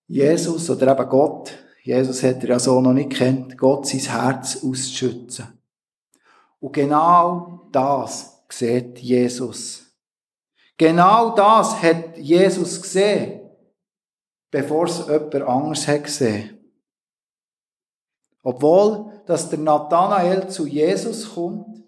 [0.06, 4.62] Jesus oder eben Gott Jesus hat er ja so noch nicht kennt, Gott sein Herz
[4.62, 5.58] auszuschützen.
[6.60, 9.86] Und genau das sieht Jesus.
[10.76, 13.50] Genau das hat Jesus gesehen,
[14.50, 16.58] bevor es jemand anders hat gesehen.
[18.42, 21.84] Obwohl, dass der Nathanael zu Jesus kommt,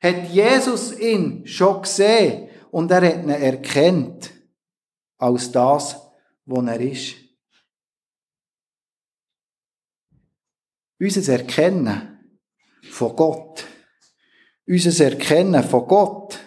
[0.00, 4.30] hat Jesus ihn schon gesehen und er hat ihn erkennt
[5.18, 6.00] als das,
[6.46, 7.22] was er ist.
[11.02, 12.38] unser Erkennen
[12.90, 13.64] von Gott,
[14.66, 16.38] unser Erkennen von Gott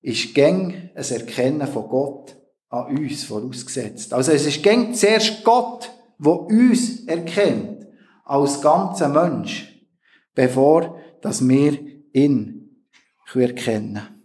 [0.00, 2.36] ist gäng ein Erkennen von Gott
[2.68, 4.12] an uns vorausgesetzt.
[4.12, 7.86] Also es ist gäng zuerst Gott, wo uns erkennt,
[8.24, 9.86] als ganzer Mensch,
[10.34, 11.78] bevor dass wir
[12.12, 12.86] ihn
[13.34, 14.22] erkennen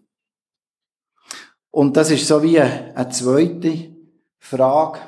[1.71, 3.95] Und das ist so wie eine zweite
[4.39, 4.99] Frage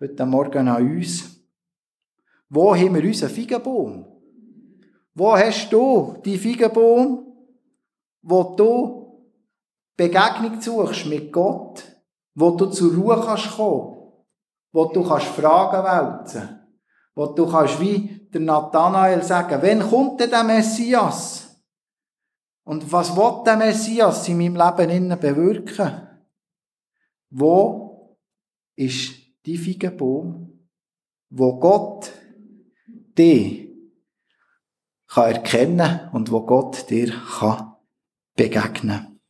[0.00, 1.24] heute Morgen an uns.
[2.48, 4.15] Wo haben wir unseren Feigenbaum?
[5.18, 7.32] Wo hast du die Feigenbaum,
[8.20, 9.32] wo du
[9.96, 11.82] Begegnung suchst mit Gott,
[12.34, 14.12] wo du zur Ruhe kannst kommen,
[14.72, 16.60] wo du kannst Fragen wälzen,
[17.14, 21.64] wo du kannst wie der Nathanael sagen, wann kommt denn der Messias?
[22.64, 26.08] Und was will der Messias in meinem Leben innen bewirken?
[27.30, 28.18] Wo
[28.74, 29.14] ist
[29.46, 30.68] die Feigenbaum,
[31.30, 32.12] wo Gott
[33.16, 33.65] dich
[35.08, 37.74] kann erkennen und wo Gott dir kann
[38.34, 39.20] begegnen.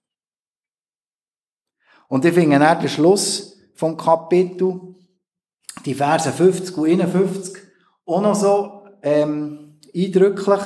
[2.08, 4.94] Und ich finde dann den Schluss vom Kapitel,
[5.84, 7.62] die Verse 50 und 51,
[8.06, 10.60] auch noch so ähm, eindrücklich.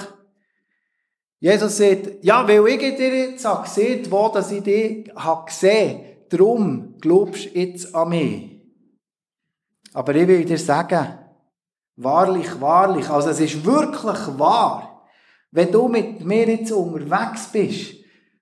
[1.41, 6.03] Jesus sagt, ja, weil ich dir jetzt habe gesehen, wo dass ich dich habe gesehen,
[6.29, 8.61] darum glaubst du jetzt an mich.
[9.95, 11.19] Aber ich will dir sagen,
[11.97, 14.90] wahrlich, wahrlich, also es ist wirklich wahr,
[15.53, 17.95] wenn du mit mir jetzt unterwegs bist,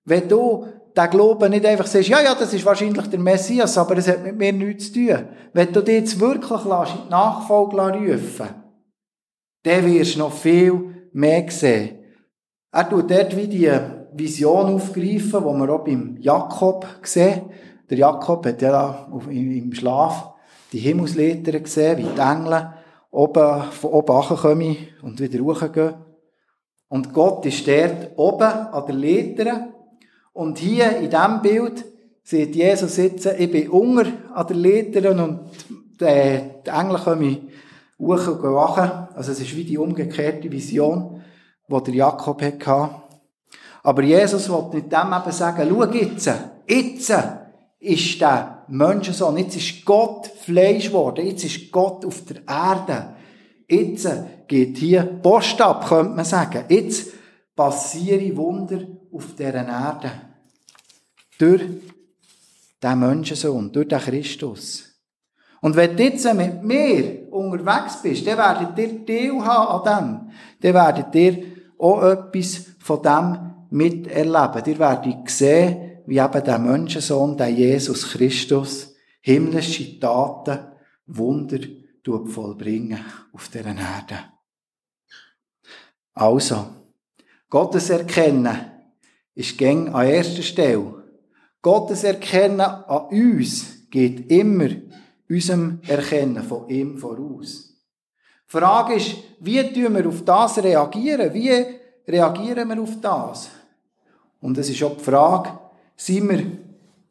[0.05, 0.67] wenn du
[0.97, 4.23] den Glauben nicht einfach sagst, ja, ja, das ist wahrscheinlich der Messias, aber es hat
[4.23, 5.29] mit mir nichts zu tun.
[5.53, 8.49] Wenn du dich jetzt wirklich lässt, in die Nachfolge rufen
[9.63, 11.99] dann wirst du noch viel mehr sehen.
[12.73, 13.71] Er tut dort wie die
[14.15, 17.43] Vision aufgreifen, die wir auch beim Jakob sehen.
[17.91, 20.35] Der Jakob hat ja im Schlaf
[20.73, 22.73] die Himmelsleiter gesehen, wie die Engel
[23.11, 25.95] oben, von oben kommen und wieder hochgehen.
[26.89, 29.69] Und Gott ist dort oben an der Leiter.
[30.33, 31.85] Und hier in diesem Bild
[32.23, 35.41] sieht Jesus sitzen, ich bin unter an der Leiter und
[36.01, 37.49] die Engel kommen
[37.99, 39.09] hoch und wachen.
[39.15, 41.23] Also es ist wie die umgekehrte Vision,
[41.69, 42.91] die der Jakob hatte.
[43.83, 46.31] Aber Jesus wollte mit dem eben sagen, schau jetzt,
[46.67, 47.15] jetzt
[47.81, 53.15] ist der Menschensohn, jetzt ist Gott Fleisch geworden, jetzt ist Gott auf der Erde.
[53.69, 54.09] Jetzt
[54.49, 56.65] geht hier Post ab, könnte man sagen.
[56.69, 57.13] Jetzt
[57.55, 58.81] passieren Wunder
[59.13, 60.11] auf dieser Erde.
[61.39, 61.63] Durch
[62.83, 64.85] den Menschensohn, durch den Christus.
[65.61, 70.31] Und wenn du jetzt mit mir unterwegs bist, dann werdet ihr Teil haben an
[70.63, 70.73] dem.
[70.73, 71.45] Dann werdet ihr
[71.79, 74.63] auch etwas von dem miterleben.
[74.67, 80.59] Ihr werdet sehen, wie eben der Menschensohn, der Jesus Christus, himmlische Taten,
[81.07, 81.59] Wunder
[82.27, 84.38] vollbringen auf dieser Erde.
[86.19, 86.67] Also,
[87.49, 88.59] Gottes Erkennen
[89.37, 91.05] ist gäng an erster Stelle.
[91.63, 94.69] Gottes Erkennen an uns geht immer
[95.31, 97.73] unserem Erkennen von ihm voraus.
[98.49, 101.33] Die Frage ist, wie tun wir auf das reagieren?
[101.33, 101.53] Wie
[102.09, 103.51] reagieren wir auf das?
[104.41, 105.51] Und es ist auch die Frage,
[105.95, 106.45] sind wir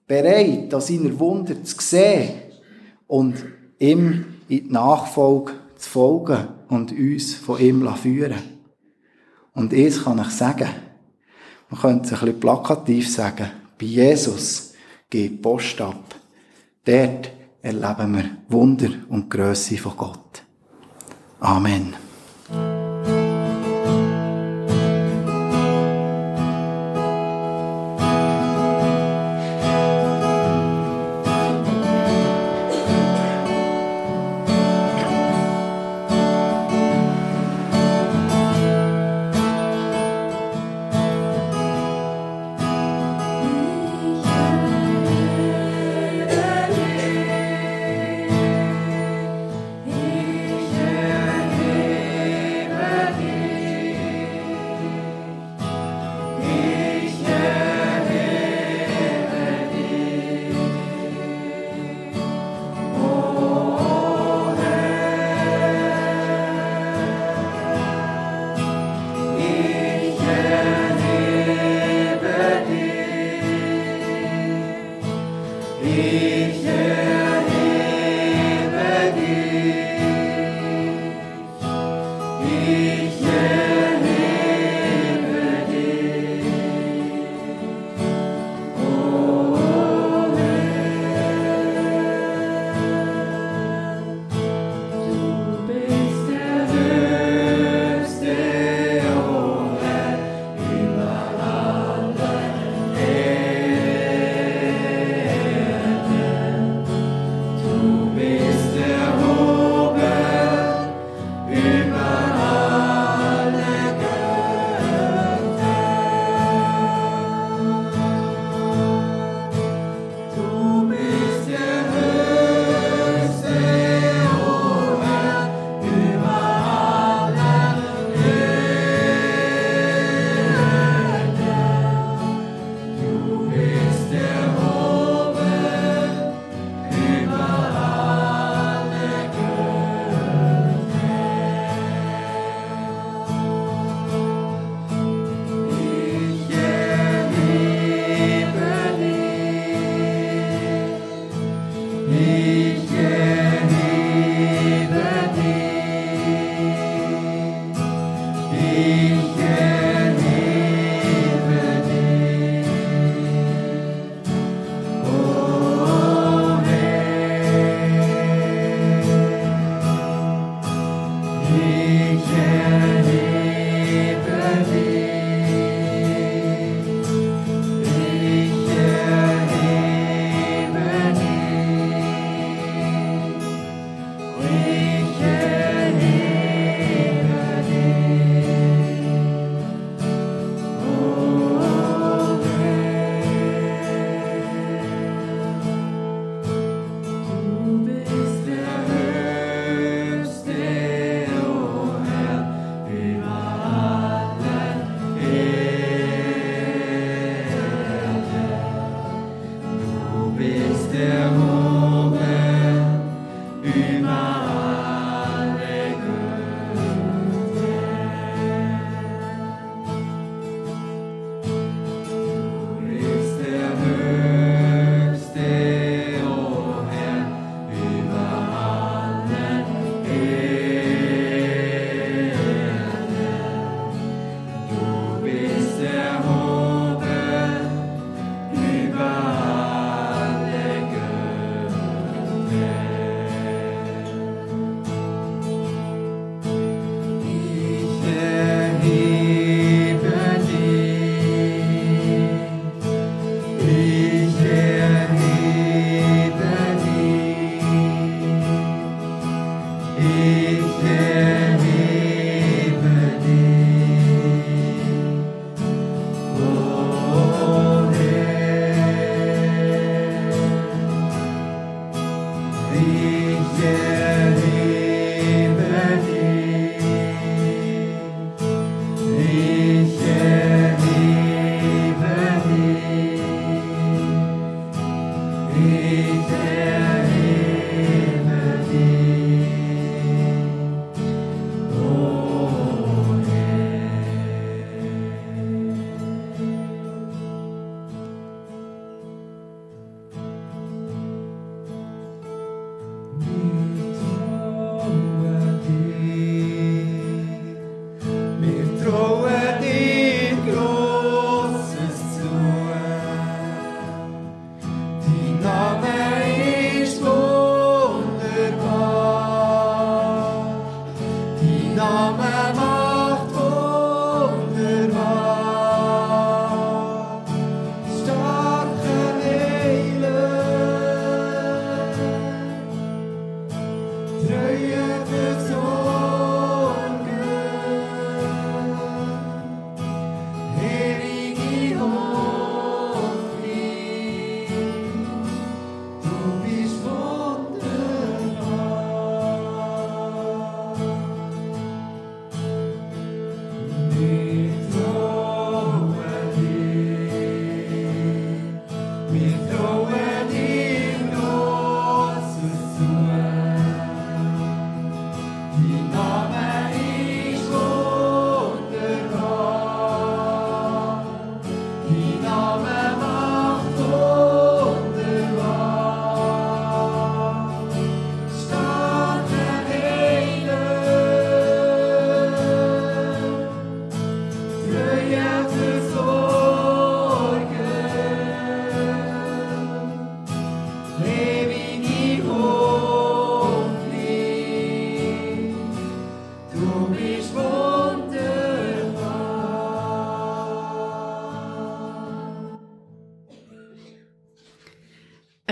[0.05, 2.41] bereit, an seiner Wunder zu sehen
[3.07, 3.35] und
[3.79, 8.56] ihm in die Nachfolge zu folgen und uns von ihm führen
[9.57, 10.69] Und eins kann ich sagen,
[11.71, 13.49] man könnte es ein bisschen plakativ sagen,
[13.79, 14.73] bei Jesus
[15.09, 16.13] geht Post ab.
[16.85, 17.31] Dort
[17.63, 20.43] erleben wir Wunder und Größe von Gott.
[21.39, 22.06] Amen.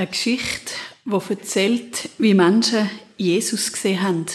[0.05, 0.71] Eine Geschichte,
[1.03, 4.27] die erzählt, wie Menschen Jesus gesehen haben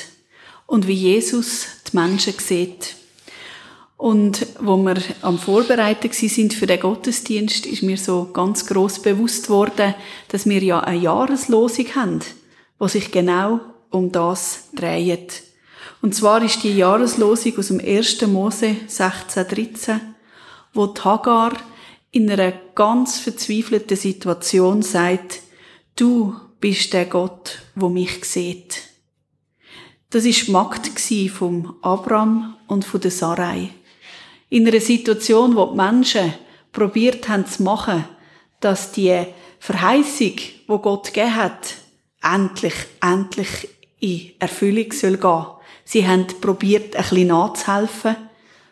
[0.66, 2.96] und wie Jesus die Menschen sieht.
[3.96, 9.48] Und wo wir am Vorbereiten sind für den Gottesdienst, ist mir so ganz groß bewusst
[9.48, 9.94] worden,
[10.26, 12.18] dass wir ja eine Jahreslosung haben,
[12.80, 13.60] wo sich genau
[13.90, 15.44] um das dreht.
[16.02, 18.26] Und zwar ist die Jahreslosung aus dem 1.
[18.26, 20.00] Mose 16,13,
[20.74, 21.52] wo die Hagar
[22.10, 25.42] in einer ganz verzweifelten Situation sagt,
[26.00, 28.82] du bist der Gott, wo mich sieht.
[30.08, 30.88] Das ist die Magd
[31.30, 33.70] vom Abraham und von der Sarai.
[34.48, 36.34] In einer Situation, wo die Menschen
[36.72, 38.04] probiert haben zu machen,
[38.60, 39.24] dass die
[39.58, 40.36] Verheißung,
[40.66, 41.76] wo Gott gegeben hat,
[42.22, 43.68] endlich, endlich
[44.00, 45.46] in Erfüllung soll gehen.
[45.84, 48.16] Sie haben probiert, ein bisschen nachzuhelfen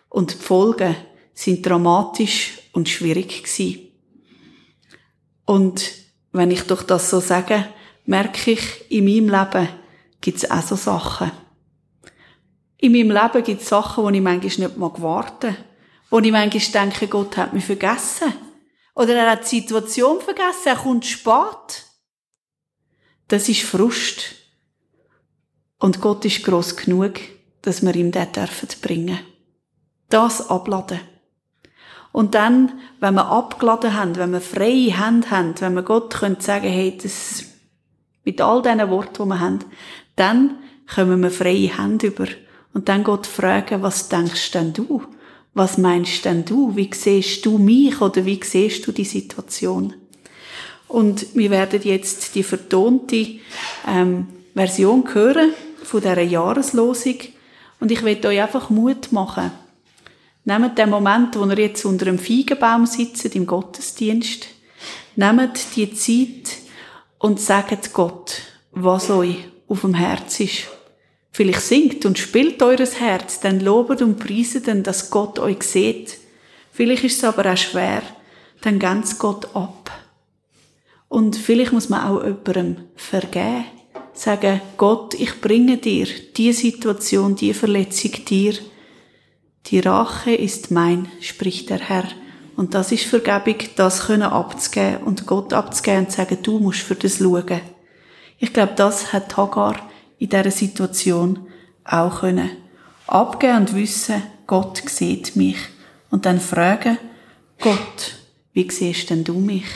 [0.09, 0.97] und die Folgen
[1.35, 3.89] sind dramatisch und schwierig gewesen.
[5.45, 7.67] Und wenn ich doch das so sage,
[8.05, 9.69] merke ich, in meinem Leben
[10.21, 11.31] gibt es auch so Sachen.
[12.79, 15.57] In meinem Leben gibt es Sachen, wo ich manchmal nicht mag warten
[16.11, 18.33] Wo ich manchmal denke, Gott hat mich vergessen.
[18.95, 21.85] Oder er hat die Situation vergessen, er kommt spät.
[23.29, 24.35] Das ist Frust.
[25.79, 27.21] Und Gott ist gross genug,
[27.63, 29.19] dass wir ihm das dürfen bringen.
[30.09, 31.01] Das abladen.
[32.13, 36.41] Und dann, wenn wir abgeladen haben, wenn wir freie Hände haben, wenn wir Gott können
[36.41, 37.45] sagen, hey, das,
[38.25, 39.59] mit all diesen Worten, die wir haben,
[40.17, 40.59] dann
[40.93, 42.27] kommen wir freie Hände über.
[42.75, 45.03] Und dann Gott fragen, was denkst denn du?
[45.55, 46.77] Was meinst denn du?
[46.77, 49.95] Wie siehst du mich oder wie siehst du die Situation?
[50.87, 53.27] Und wir werden jetzt die vertonte
[53.87, 55.53] ähm, Version hören
[55.83, 57.17] von dieser Jahreslosung.
[57.81, 59.51] Und ich will euch einfach Mut machen.
[60.49, 64.47] Nehmt den Moment, wo ihr jetzt unter einem Feigenbaum sitzt im Gottesdienst.
[65.15, 66.57] Nehmt die Zeit
[67.19, 68.41] und sagt Gott,
[68.71, 69.37] was euch
[69.69, 70.69] auf dem Herz ist.
[71.33, 76.17] Vielleicht singt und spielt eures Herz, dann lobet und preiset denn, dass Gott euch sieht.
[76.73, 78.01] Vielleicht ist es aber auch schwer,
[78.63, 79.91] dann ganz Gott ab.
[81.09, 83.67] Und vielleicht muss man auch jemandem vergeben.
[84.15, 86.07] Sagen, Gott, ich bringe dir
[86.39, 88.55] die Situation, die Verletzung dir.
[89.67, 92.05] Die Rache ist mein, spricht der Herr.
[92.57, 96.81] Und das ist Vergebung, das können abzugeben und Gott abzugeben und zu sagen, du musst
[96.81, 97.61] für das schauen.
[98.39, 99.77] Ich glaube, das hat Hagar
[100.19, 101.47] in dieser Situation
[101.85, 102.51] auch können.
[103.07, 105.59] Abgeben und wissen, Gott sieht mich.
[106.11, 106.99] Und dann fragen,
[107.61, 108.17] Gott,
[108.53, 109.67] wie siehst denn du mich?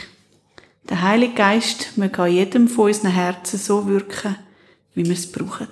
[0.88, 4.36] Der Heilige Geist möge an jedem von unseren Herzen so wirken,
[4.94, 5.68] wie wir es brauchen.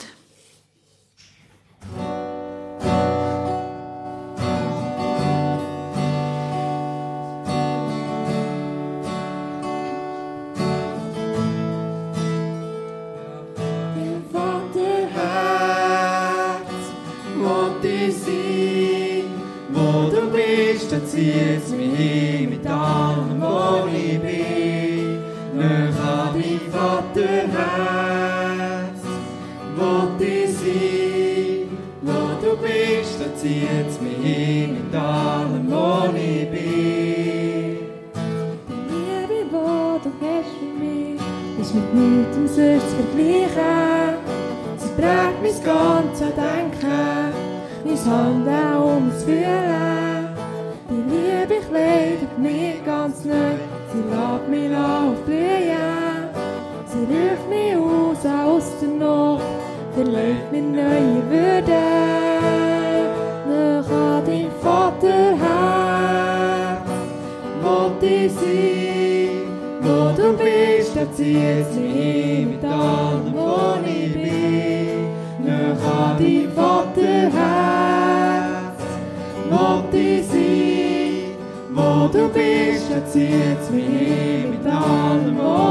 [32.51, 37.79] Du bist, da zieht mich hin mit allem, wo ich bin.
[38.69, 41.21] Die Liebe, wo du hast für mich,
[41.61, 44.17] ist mit nichts sonst zu vergleichen.
[44.79, 47.33] Sie prägt mein ganzes Denken,
[47.85, 50.00] mein Handeln und mein Fühlen.
[50.91, 53.55] Die Liebe kleidet mich ganz neu,
[53.93, 56.29] sie lässt mich aufblühen.
[56.85, 59.45] Sie ruft mich aus aus der Nacht,
[59.95, 61.83] verleiht mir neue Würde.
[63.49, 65.39] Nach an dein Vaterherz,
[67.63, 69.47] wollt ich sein,
[69.83, 75.07] wo du bist, da zieht mich mit allem, wo ich bin.
[75.47, 77.31] Nach an dein Vaterherz,
[79.51, 80.10] wollt ich
[81.81, 85.70] wo du bist, da zieht's mich mit allem, wo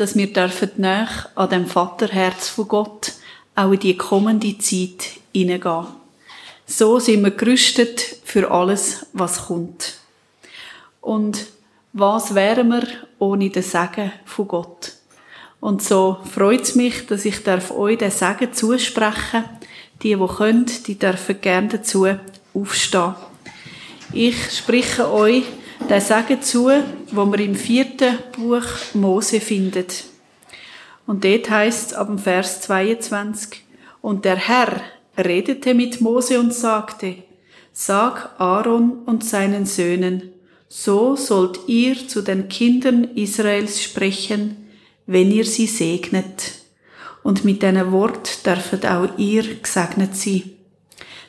[0.00, 3.12] dass wir dürfen nach an dem Vaterherz von Gott
[3.54, 5.88] auch in die kommende Zeit hineingehen.
[6.66, 9.98] So sind wir gerüstet für alles, was kommt.
[11.02, 11.46] Und
[11.92, 12.86] was wären wir
[13.18, 14.92] ohne den Segen von Gott?
[15.60, 19.44] Und so freut es mich, dass ich darf euch den Segen zusprechen.
[20.02, 22.06] Die, die können, die dürfen gerne dazu
[22.54, 23.16] aufstehen.
[24.14, 25.44] Ich spreche euch
[25.88, 26.70] den Segen zu,
[27.12, 30.04] wo wir im vierten Buch Mose findet.
[31.06, 33.64] Und dort heißt es ab dem Vers 22,
[34.00, 34.80] und der Herr
[35.18, 37.16] redete mit Mose und sagte,
[37.72, 40.32] Sag Aaron und seinen Söhnen,
[40.68, 44.68] so sollt ihr zu den Kindern Israels sprechen,
[45.06, 46.52] wenn ihr sie segnet.
[47.22, 50.50] Und mit einem Wort dürfet auch ihr gesegnet sein.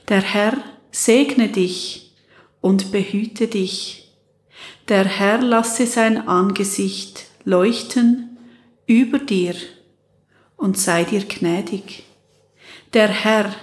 [0.10, 0.58] Der Herr
[0.92, 2.14] segne dich
[2.62, 4.01] und behüte dich.
[4.92, 8.38] Der Herr lasse sein Angesicht leuchten
[8.88, 9.56] über dir
[10.58, 12.04] und sei dir gnädig.
[12.92, 13.56] Der Herr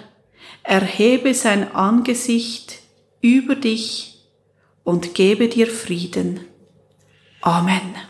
[0.62, 2.79] erhebe sein Angesicht
[3.20, 4.24] über dich
[4.85, 6.47] und gebe dir Frieden.
[7.43, 8.08] Amen.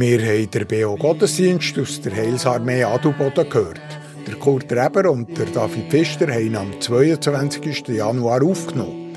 [0.00, 3.80] Wir haben den BO Gottesdienst aus der Heilsarmee Adelboden gehört.
[4.28, 7.88] Der Kurt Reber und der David Pfister haben am 22.
[7.88, 9.16] Januar aufgenommen.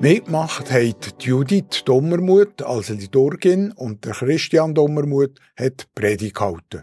[0.00, 6.82] Mitgemacht haben Judith Dommermuth als Liturgin und der Christian Dommermuth hat Predigt gehalten.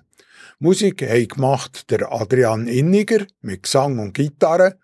[0.59, 4.77] Musik haben gemacht der Adrian Inniger mit Gesang und Gitarre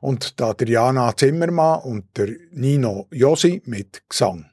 [0.00, 4.47] und Adriana Zimmermann und der Nino Josi mit Gesang.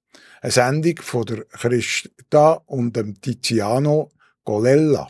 [0.41, 4.12] Eine Sendung von der Christa und dem Tiziano
[4.45, 5.08] Golella.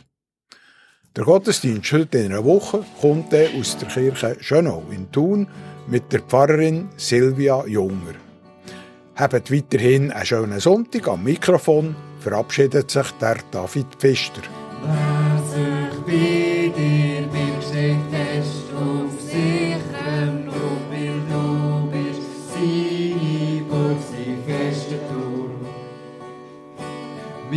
[1.16, 5.48] Der Gottesdienst heute in einer Woche kommt aus der Kirche Schönau in Thun
[5.88, 8.14] mit der Pfarrerin Silvia Junger.
[9.14, 14.42] Habt weiterhin einen schönen Sonntag am Mikrofon, verabschiedet sich der David Pfister.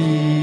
[0.02, 0.41] Meine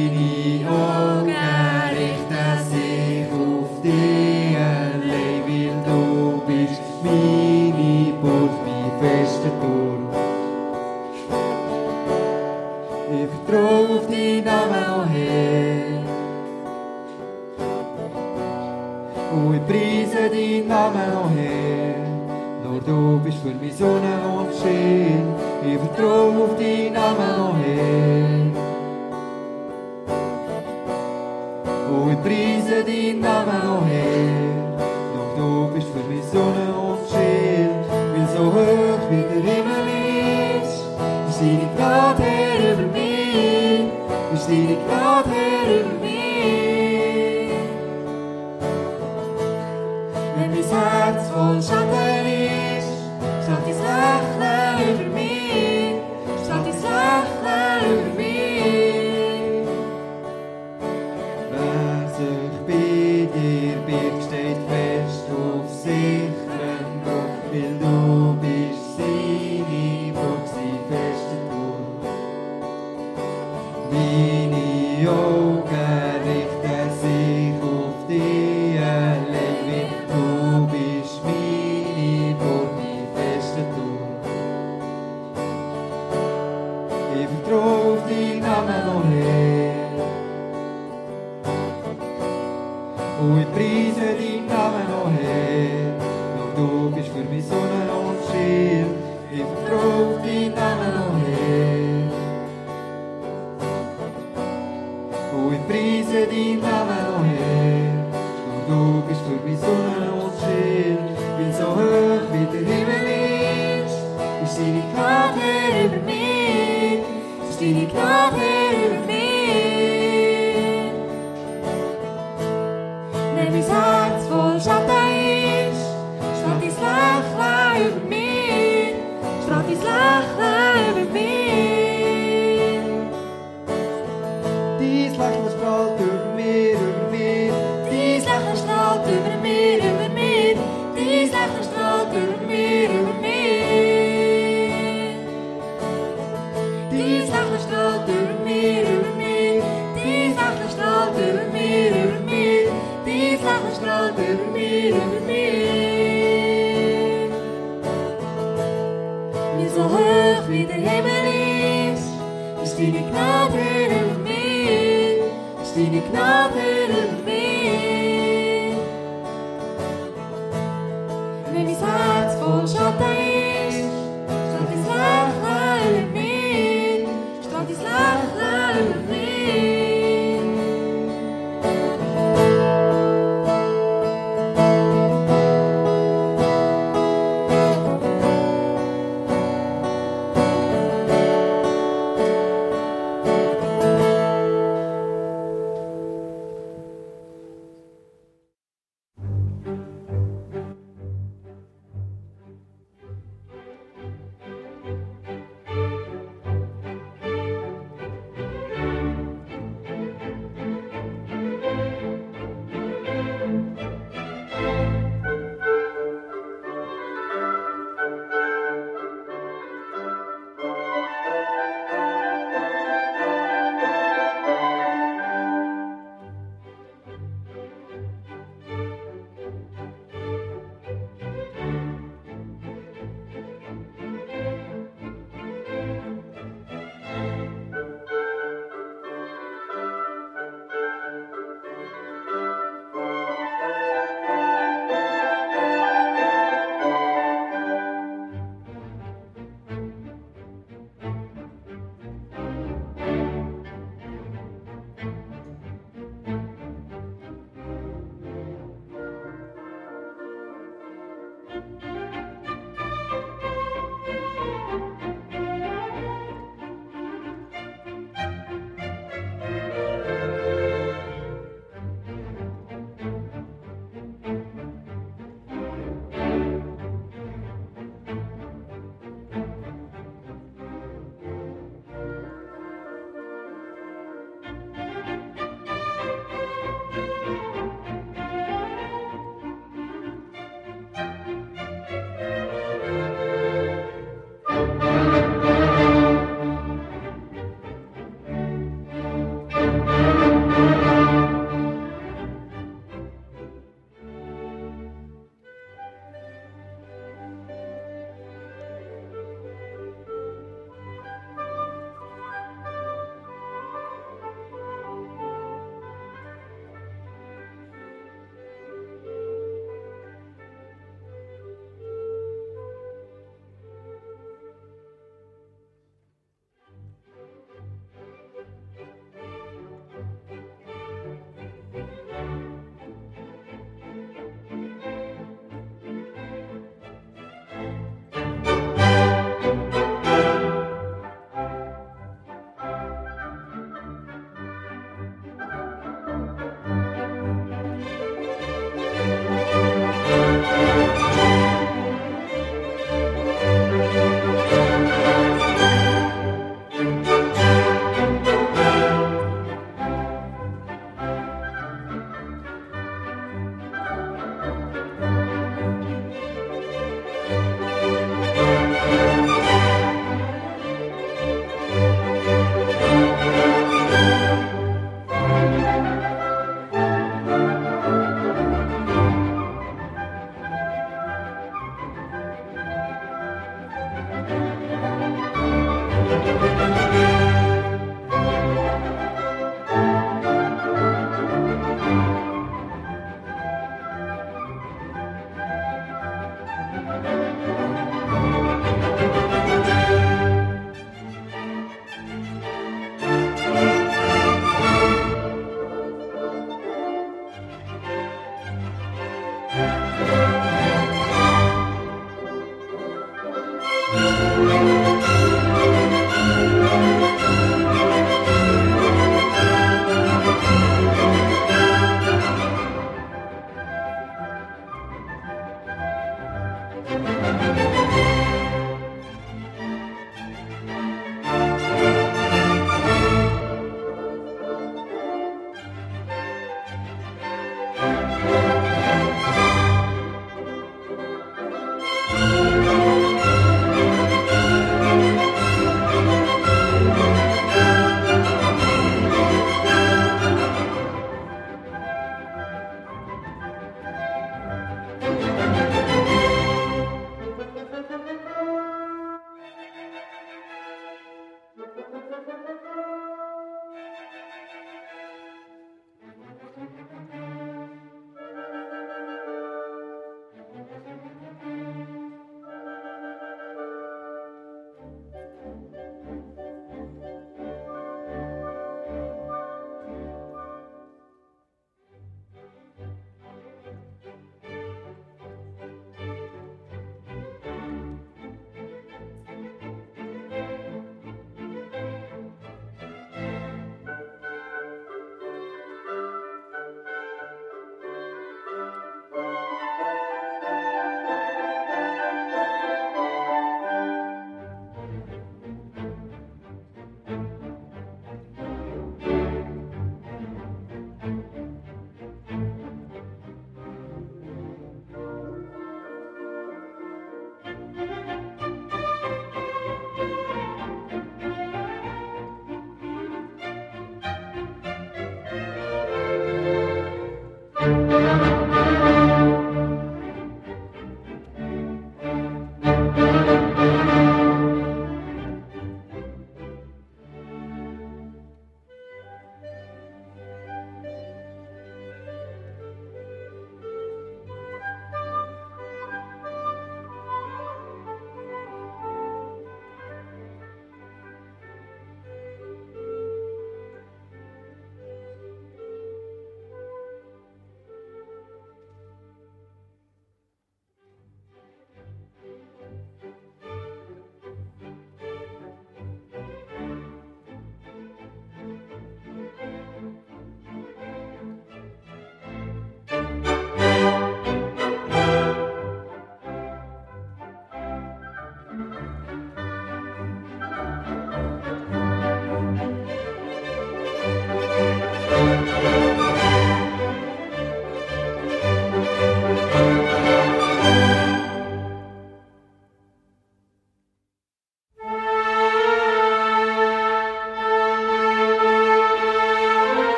[123.39, 123.63] Wenn mein